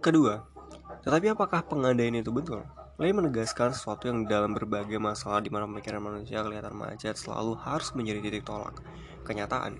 Kedua, 0.00 0.40
tetapi 1.04 1.36
apakah 1.36 1.62
pengandaian 1.68 2.16
itu 2.16 2.32
betul? 2.32 2.64
Lain 2.96 3.12
menegaskan 3.16 3.76
sesuatu 3.76 4.08
yang 4.08 4.24
dalam 4.24 4.56
berbagai 4.56 4.96
masalah 4.96 5.44
di 5.44 5.52
mana 5.52 5.68
pemikiran 5.68 6.00
manusia 6.00 6.40
kelihatan 6.40 6.76
macet 6.76 7.16
selalu 7.16 7.56
harus 7.60 7.92
menjadi 7.92 8.20
titik 8.24 8.44
tolak. 8.48 8.80
Kenyataan. 9.24 9.76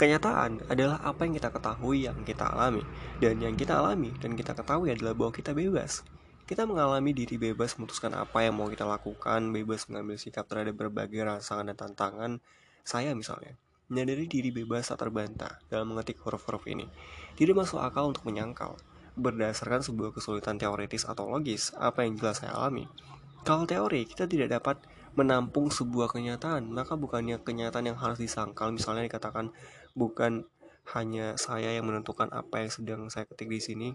Kenyataan 0.00 0.64
adalah 0.72 0.96
apa 1.04 1.28
yang 1.28 1.36
kita 1.36 1.52
ketahui 1.52 2.08
yang 2.08 2.16
kita 2.24 2.48
alami. 2.48 2.80
Dan 3.20 3.36
yang 3.36 3.52
kita 3.52 3.84
alami 3.84 4.08
dan 4.16 4.32
kita 4.32 4.56
ketahui 4.56 4.96
adalah 4.96 5.12
bahwa 5.12 5.28
kita 5.28 5.52
bebas. 5.52 6.00
Kita 6.48 6.64
mengalami 6.64 7.12
diri 7.12 7.36
bebas 7.36 7.76
memutuskan 7.76 8.16
apa 8.16 8.40
yang 8.40 8.56
mau 8.56 8.72
kita 8.72 8.88
lakukan, 8.88 9.52
bebas 9.52 9.92
mengambil 9.92 10.16
sikap 10.16 10.48
terhadap 10.48 10.72
berbagai 10.80 11.20
rangsangan 11.20 11.68
dan 11.68 11.76
tantangan. 11.76 12.32
Saya 12.80 13.12
misalnya, 13.12 13.60
menyadari 13.92 14.24
diri 14.24 14.48
bebas 14.48 14.88
tak 14.88 15.04
terbantah 15.04 15.60
dalam 15.68 15.92
mengetik 15.92 16.16
huruf-huruf 16.24 16.64
ini. 16.64 16.88
Tidak 17.36 17.52
masuk 17.52 17.84
akal 17.84 18.08
untuk 18.08 18.24
menyangkal 18.24 18.80
berdasarkan 19.20 19.84
sebuah 19.84 20.16
kesulitan 20.16 20.56
teoritis 20.56 21.04
atau 21.04 21.28
logis, 21.28 21.76
apa 21.76 22.08
yang 22.08 22.16
jelas 22.16 22.40
saya 22.40 22.56
alami. 22.56 22.88
Kalau 23.44 23.68
teori, 23.68 24.08
kita 24.08 24.24
tidak 24.24 24.48
dapat 24.48 24.80
menampung 25.18 25.70
sebuah 25.70 26.12
kenyataan, 26.12 26.70
maka 26.70 26.94
bukannya 26.94 27.42
kenyataan 27.42 27.90
yang 27.94 27.98
harus 27.98 28.22
disangkal, 28.22 28.70
misalnya 28.70 29.06
dikatakan 29.06 29.50
bukan 29.98 30.46
hanya 30.94 31.38
saya 31.38 31.74
yang 31.74 31.86
menentukan 31.86 32.30
apa 32.30 32.66
yang 32.66 32.70
sedang 32.70 33.00
saya 33.10 33.26
ketik 33.26 33.50
di 33.50 33.60
sini, 33.62 33.88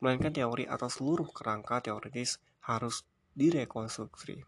melainkan 0.00 0.32
teori 0.32 0.68
atau 0.68 0.88
seluruh 0.88 1.28
kerangka 1.32 1.80
teoritis 1.84 2.40
harus 2.64 3.04
direkonstruksi. 3.36 4.44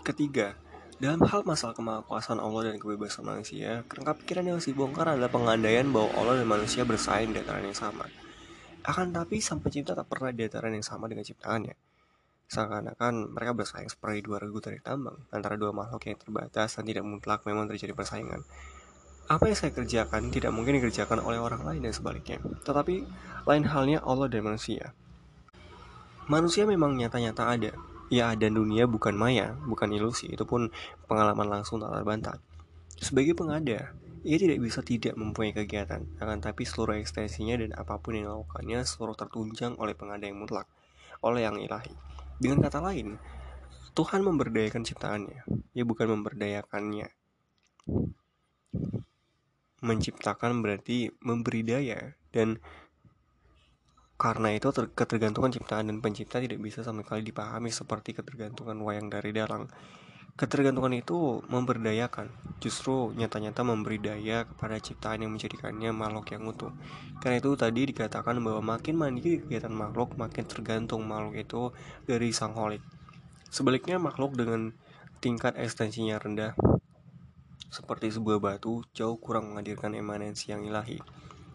Ketiga, 0.00 0.56
dalam 1.00 1.24
hal 1.24 1.44
masalah 1.44 1.72
kemahakuasaan 1.72 2.40
Allah 2.40 2.72
dan 2.72 2.76
kebebasan 2.76 3.24
manusia, 3.24 3.84
kerangka 3.88 4.20
pikiran 4.20 4.44
yang 4.48 4.56
harus 4.60 4.68
dibongkar 4.68 5.16
adalah 5.16 5.32
pengandaian 5.32 5.88
bahwa 5.88 6.12
Allah 6.16 6.44
dan 6.44 6.48
manusia 6.48 6.84
bersaing 6.84 7.32
di 7.32 7.40
dataran 7.40 7.68
yang 7.68 7.76
sama. 7.76 8.04
Akan 8.84 9.12
tapi 9.12 9.40
sang 9.44 9.60
pencipta 9.60 9.92
tak 9.92 10.08
pernah 10.08 10.32
di 10.32 10.44
dataran 10.44 10.72
yang 10.72 10.84
sama 10.84 11.08
dengan 11.08 11.24
ciptaannya. 11.24 11.89
Seakan-akan 12.50 13.30
mereka 13.30 13.54
bersaing 13.54 13.86
seperti 13.86 14.26
dua 14.26 14.42
regu 14.42 14.58
tarik 14.58 14.82
tambang 14.82 15.14
antara 15.30 15.54
dua 15.54 15.70
makhluk 15.70 16.02
yang 16.10 16.18
terbatas 16.18 16.74
dan 16.74 16.82
tidak 16.82 17.06
mutlak 17.06 17.46
memang 17.46 17.70
terjadi 17.70 17.94
persaingan. 17.94 18.42
Apa 19.30 19.46
yang 19.46 19.54
saya 19.54 19.70
kerjakan 19.70 20.34
tidak 20.34 20.50
mungkin 20.50 20.82
dikerjakan 20.82 21.22
oleh 21.22 21.38
orang 21.38 21.62
lain 21.62 21.86
dan 21.86 21.94
sebaliknya. 21.94 22.42
Tetapi 22.66 23.06
lain 23.46 23.64
halnya 23.70 24.02
Allah 24.02 24.26
dan 24.26 24.42
manusia. 24.42 24.90
Manusia 26.26 26.66
memang 26.66 26.98
nyata-nyata 26.98 27.46
ada. 27.46 27.70
Ya, 28.10 28.34
dan 28.34 28.58
dunia 28.58 28.90
bukan 28.90 29.14
maya, 29.14 29.54
bukan 29.70 29.94
ilusi. 29.94 30.26
Itu 30.26 30.42
pun 30.42 30.74
pengalaman 31.06 31.46
langsung 31.46 31.78
tak 31.78 31.94
terbantah. 31.94 32.42
Sebagai 32.98 33.38
pengada, 33.38 33.94
ia 34.26 34.36
tidak 34.36 34.58
bisa 34.58 34.82
tidak 34.82 35.14
mempunyai 35.14 35.54
kegiatan, 35.54 36.02
akan 36.18 36.42
tapi 36.42 36.66
seluruh 36.66 36.98
ekstensinya 36.98 37.56
dan 37.62 37.70
apa 37.78 38.02
pun 38.02 38.18
yang 38.18 38.28
dilakukannya 38.28 38.82
seluruh 38.82 39.14
tertunjang 39.14 39.78
oleh 39.78 39.94
pengada 39.94 40.26
yang 40.26 40.42
mutlak, 40.42 40.66
oleh 41.22 41.46
yang 41.46 41.56
ilahi. 41.56 42.09
Dengan 42.40 42.64
kata 42.64 42.80
lain, 42.80 43.20
Tuhan 43.92 44.24
memberdayakan 44.24 44.80
ciptaannya, 44.80 45.44
ia 45.76 45.84
bukan 45.84 46.08
memberdayakannya. 46.08 47.12
Menciptakan 49.84 50.64
berarti 50.64 51.12
memberi 51.20 51.60
daya, 51.60 52.16
dan 52.32 52.56
karena 54.16 54.56
itu 54.56 54.72
ketergantungan 54.72 55.52
ciptaan 55.52 55.92
dan 55.92 56.00
pencipta 56.00 56.40
tidak 56.40 56.60
bisa 56.64 56.80
sama 56.80 57.04
sekali 57.04 57.28
dipahami 57.28 57.68
seperti 57.68 58.16
ketergantungan 58.16 58.80
wayang 58.80 59.12
dari 59.12 59.36
dalang. 59.36 59.68
Ketergantungan 60.40 60.96
itu 60.96 61.44
memberdayakan, 61.52 62.32
justru 62.64 63.12
nyata-nyata 63.12 63.60
memberi 63.60 64.00
daya 64.00 64.48
kepada 64.48 64.80
ciptaan 64.80 65.20
yang 65.20 65.36
menjadikannya 65.36 65.92
makhluk 65.92 66.32
yang 66.32 66.48
utuh. 66.48 66.72
Karena 67.20 67.44
itu 67.44 67.52
tadi 67.60 67.84
dikatakan 67.92 68.40
bahwa 68.40 68.64
makin 68.64 68.96
mandiri 68.96 69.44
kegiatan 69.44 69.68
makhluk, 69.68 70.16
makin 70.16 70.48
tergantung 70.48 71.04
makhluk 71.04 71.36
itu 71.36 71.62
dari 72.08 72.32
sang 72.32 72.56
holik. 72.56 72.80
Sebaliknya 73.52 74.00
makhluk 74.00 74.32
dengan 74.32 74.72
tingkat 75.20 75.60
ekstensinya 75.60 76.16
rendah, 76.16 76.56
seperti 77.68 78.08
sebuah 78.08 78.40
batu, 78.40 78.80
jauh 78.96 79.20
kurang 79.20 79.52
menghadirkan 79.52 79.92
emanensi 79.92 80.56
yang 80.56 80.64
ilahi. 80.64 81.04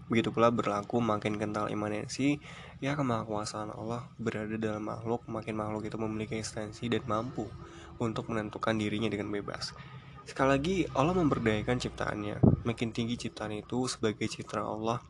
Begitu 0.05 0.29
pula 0.29 0.53
berlaku 0.53 1.01
makin 1.01 1.41
kental 1.41 1.73
imanensi, 1.73 2.37
ya 2.85 2.93
kemahakuasaan 2.93 3.73
Allah 3.73 4.05
berada 4.21 4.61
dalam 4.61 4.85
makhluk, 4.85 5.25
makin 5.25 5.57
makhluk 5.57 5.89
itu 5.89 5.97
memiliki 5.97 6.37
ekstensi 6.37 6.85
dan 6.85 7.01
mampu 7.09 7.49
untuk 7.97 8.29
menentukan 8.29 8.77
dirinya 8.77 9.09
dengan 9.09 9.33
bebas. 9.33 9.73
Sekali 10.21 10.49
lagi, 10.53 10.75
Allah 10.93 11.17
memberdayakan 11.17 11.81
ciptaannya. 11.81 12.61
Makin 12.61 12.93
tinggi 12.93 13.17
ciptaan 13.17 13.57
itu 13.57 13.89
sebagai 13.89 14.29
citra 14.29 14.61
Allah, 14.61 15.01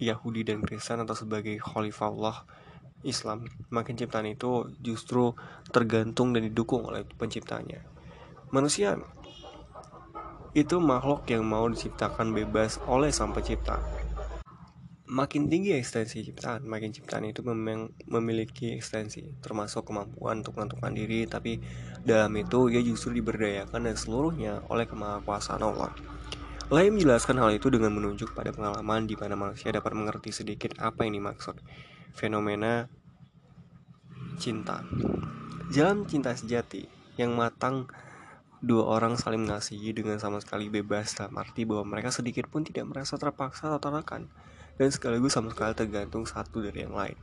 Yahudi 0.00 0.40
dan 0.40 0.64
Kristen 0.64 1.04
atau 1.04 1.12
sebagai 1.12 1.60
khalifah 1.60 2.08
Allah 2.08 2.36
Islam, 3.04 3.44
makin 3.68 4.00
ciptaan 4.00 4.24
itu 4.32 4.72
justru 4.80 5.36
tergantung 5.68 6.32
dan 6.32 6.48
didukung 6.48 6.88
oleh 6.88 7.04
penciptanya. 7.04 7.84
Manusia 8.48 8.96
itu 10.56 10.80
makhluk 10.80 11.28
yang 11.28 11.44
mau 11.44 11.68
diciptakan 11.68 12.32
bebas 12.32 12.80
oleh 12.88 13.12
sang 13.12 13.36
pencipta. 13.36 14.01
Makin 15.02 15.50
tinggi 15.50 15.74
ekstensi 15.74 16.22
ciptaan, 16.22 16.62
makin 16.62 16.94
ciptaan 16.94 17.26
itu 17.26 17.42
memang 17.42 17.90
memiliki 18.06 18.70
ekstensi, 18.78 19.34
termasuk 19.42 19.90
kemampuan 19.90 20.46
untuk 20.46 20.54
menentukan 20.54 20.94
diri, 20.94 21.26
tapi 21.26 21.58
dalam 22.06 22.30
itu 22.38 22.70
ia 22.70 22.78
justru 22.86 23.10
diberdayakan 23.18 23.90
dan 23.90 23.98
seluruhnya 23.98 24.62
oleh 24.70 24.86
kemahakuasaan 24.86 25.58
Allah. 25.58 25.90
Lai 26.70 26.88
menjelaskan 26.88 27.36
hal 27.42 27.50
itu 27.52 27.68
dengan 27.68 27.92
menunjuk 27.92 28.32
pada 28.32 28.54
pengalaman 28.54 29.04
di 29.04 29.18
mana 29.18 29.34
manusia 29.34 29.74
dapat 29.74 29.92
mengerti 29.92 30.30
sedikit 30.32 30.78
apa 30.78 31.04
yang 31.04 31.18
dimaksud. 31.18 31.58
Fenomena 32.14 32.86
cinta. 34.38 34.86
Jalan 35.68 36.08
cinta 36.08 36.32
sejati 36.32 36.86
yang 37.20 37.36
matang 37.36 37.90
dua 38.62 38.86
orang 38.86 39.18
saling 39.18 39.42
mengasihi 39.42 39.90
dengan 39.90 40.22
sama 40.22 40.38
sekali 40.38 40.70
bebas 40.70 41.18
dalam 41.18 41.34
arti 41.42 41.66
bahwa 41.66 41.98
mereka 41.98 42.14
sedikit 42.14 42.46
pun 42.46 42.62
tidak 42.62 42.86
merasa 42.86 43.18
terpaksa 43.18 43.66
atau 43.66 43.82
tertekan 43.82 44.30
dan 44.76 44.88
sekaligus 44.92 45.34
sama 45.34 45.52
sekali 45.52 45.72
tergantung 45.76 46.24
satu 46.24 46.62
dari 46.62 46.84
yang 46.84 46.94
lain. 46.96 47.16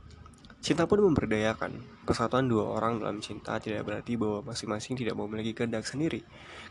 Cinta 0.60 0.84
pun 0.84 1.00
memberdayakan. 1.00 2.04
Persatuan 2.04 2.44
dua 2.44 2.76
orang 2.76 3.00
dalam 3.00 3.24
cinta 3.24 3.56
tidak 3.56 3.88
berarti 3.88 4.20
bahwa 4.20 4.52
masing-masing 4.52 4.92
tidak 4.92 5.16
memiliki 5.16 5.56
kehendak 5.56 5.88
sendiri. 5.88 6.20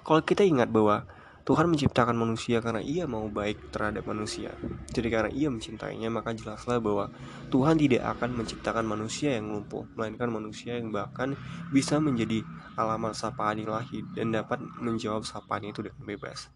Kalau 0.06 0.22
kita 0.22 0.46
ingat 0.46 0.70
bahwa 0.70 1.10
Tuhan 1.50 1.66
menciptakan 1.66 2.14
manusia 2.14 2.62
karena 2.62 2.78
ia 2.86 3.10
mau 3.10 3.26
baik 3.26 3.74
terhadap 3.74 4.06
manusia. 4.06 4.54
Jadi 4.94 5.08
karena 5.10 5.34
ia 5.34 5.50
mencintainya, 5.50 6.06
maka 6.14 6.38
jelaslah 6.38 6.78
bahwa 6.78 7.10
Tuhan 7.50 7.82
tidak 7.82 8.06
akan 8.06 8.38
menciptakan 8.38 8.86
manusia 8.86 9.34
yang 9.34 9.50
lumpuh, 9.50 9.90
melainkan 9.98 10.30
manusia 10.30 10.78
yang 10.78 10.94
bahkan 10.94 11.34
bisa 11.74 11.98
menjadi 11.98 12.46
alamat 12.78 13.18
sapaan 13.18 13.58
ilahi 13.66 14.06
dan 14.14 14.30
dapat 14.30 14.62
menjawab 14.78 15.26
sapaan 15.26 15.66
itu 15.66 15.82
dengan 15.82 16.06
bebas. 16.06 16.54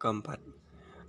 Keempat, 0.00 0.40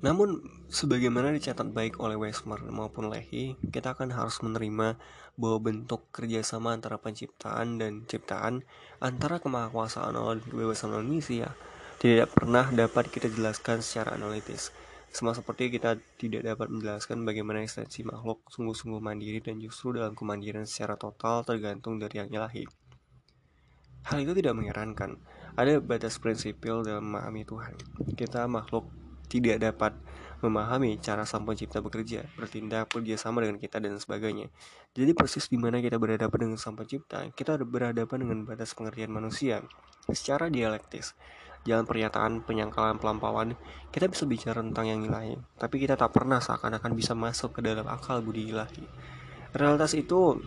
namun 0.03 0.43
sebagaimana 0.67 1.31
dicatat 1.31 1.71
baik 1.71 2.03
oleh 2.03 2.19
Westmer 2.19 2.59
maupun 2.67 3.07
Lehi, 3.07 3.55
kita 3.71 3.95
akan 3.95 4.11
harus 4.11 4.43
menerima 4.43 4.99
bahwa 5.39 5.59
bentuk 5.59 6.07
kerjasama 6.11 6.75
antara 6.75 6.99
penciptaan 6.99 7.79
dan 7.79 8.03
ciptaan 8.07 8.63
antara 8.99 9.39
kemahakuasaan 9.39 10.15
Allah 10.15 10.39
dan 10.39 10.47
kebebasan 10.47 10.95
manusia 10.95 11.55
tidak 11.99 12.31
pernah 12.35 12.67
dapat 12.71 13.07
kita 13.07 13.31
jelaskan 13.31 13.79
secara 13.79 14.19
analitis. 14.19 14.71
Sama 15.15 15.31
seperti 15.31 15.71
kita 15.71 15.95
tidak 16.19 16.43
dapat 16.43 16.67
menjelaskan 16.67 17.23
bagaimana 17.23 17.63
eksistensi 17.63 18.03
makhluk 18.03 18.43
sungguh-sungguh 18.51 18.99
mandiri 18.99 19.39
dan 19.39 19.63
justru 19.63 19.95
dalam 19.95 20.11
kemandirian 20.11 20.67
secara 20.67 20.99
total 20.99 21.47
tergantung 21.47 21.95
dari 21.95 22.19
yang 22.19 22.27
ilahi. 22.27 22.67
Hal 24.11 24.21
itu 24.21 24.35
tidak 24.35 24.59
mengherankan. 24.59 25.15
Ada 25.55 25.79
batas 25.79 26.19
prinsipil 26.19 26.83
dalam 26.83 27.07
memahami 27.07 27.47
Tuhan. 27.47 27.73
Kita 28.11 28.43
makhluk 28.51 28.91
tidak 29.39 29.71
dapat 29.71 29.93
memahami 30.43 31.01
cara 31.01 31.25
sang 31.25 31.47
pencipta 31.47 31.81
bekerja, 31.81 32.27
bertindak, 32.37 32.91
bekerjasama 32.91 33.41
dengan 33.41 33.57
kita 33.57 33.81
dan 33.81 33.97
sebagainya. 33.97 34.51
Jadi 34.93 35.11
persis 35.17 35.49
di 35.49 35.57
mana 35.57 35.81
kita 35.81 35.97
berhadapan 35.97 36.49
dengan 36.49 36.59
sang 36.61 36.77
pencipta, 36.77 37.25
kita 37.33 37.57
berhadapan 37.63 38.17
dengan 38.21 38.37
batas 38.45 38.77
pengertian 38.77 39.09
manusia 39.09 39.65
secara 40.11 40.51
dialektis. 40.51 41.17
Jalan 41.65 41.89
pernyataan, 41.89 42.45
penyangkalan, 42.45 43.01
pelampauan, 43.01 43.57
kita 43.89 44.05
bisa 44.05 44.29
bicara 44.29 44.61
tentang 44.61 44.85
yang 44.85 45.01
ilahi, 45.01 45.33
tapi 45.57 45.81
kita 45.81 45.97
tak 45.97 46.13
pernah 46.13 46.37
seakan-akan 46.37 46.93
bisa 46.93 47.17
masuk 47.17 47.57
ke 47.57 47.65
dalam 47.65 47.89
akal 47.89 48.21
budi 48.21 48.53
ilahi. 48.53 48.85
Realitas 49.49 49.97
itu 49.97 50.37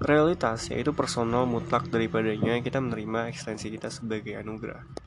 realitas 0.00 0.68
yaitu 0.72 0.92
personal 0.92 1.44
mutlak 1.44 1.88
daripadanya 1.88 2.60
kita 2.60 2.80
menerima 2.80 3.32
ekstensi 3.32 3.68
kita 3.68 3.92
sebagai 3.92 4.36
anugerah. 4.40 5.05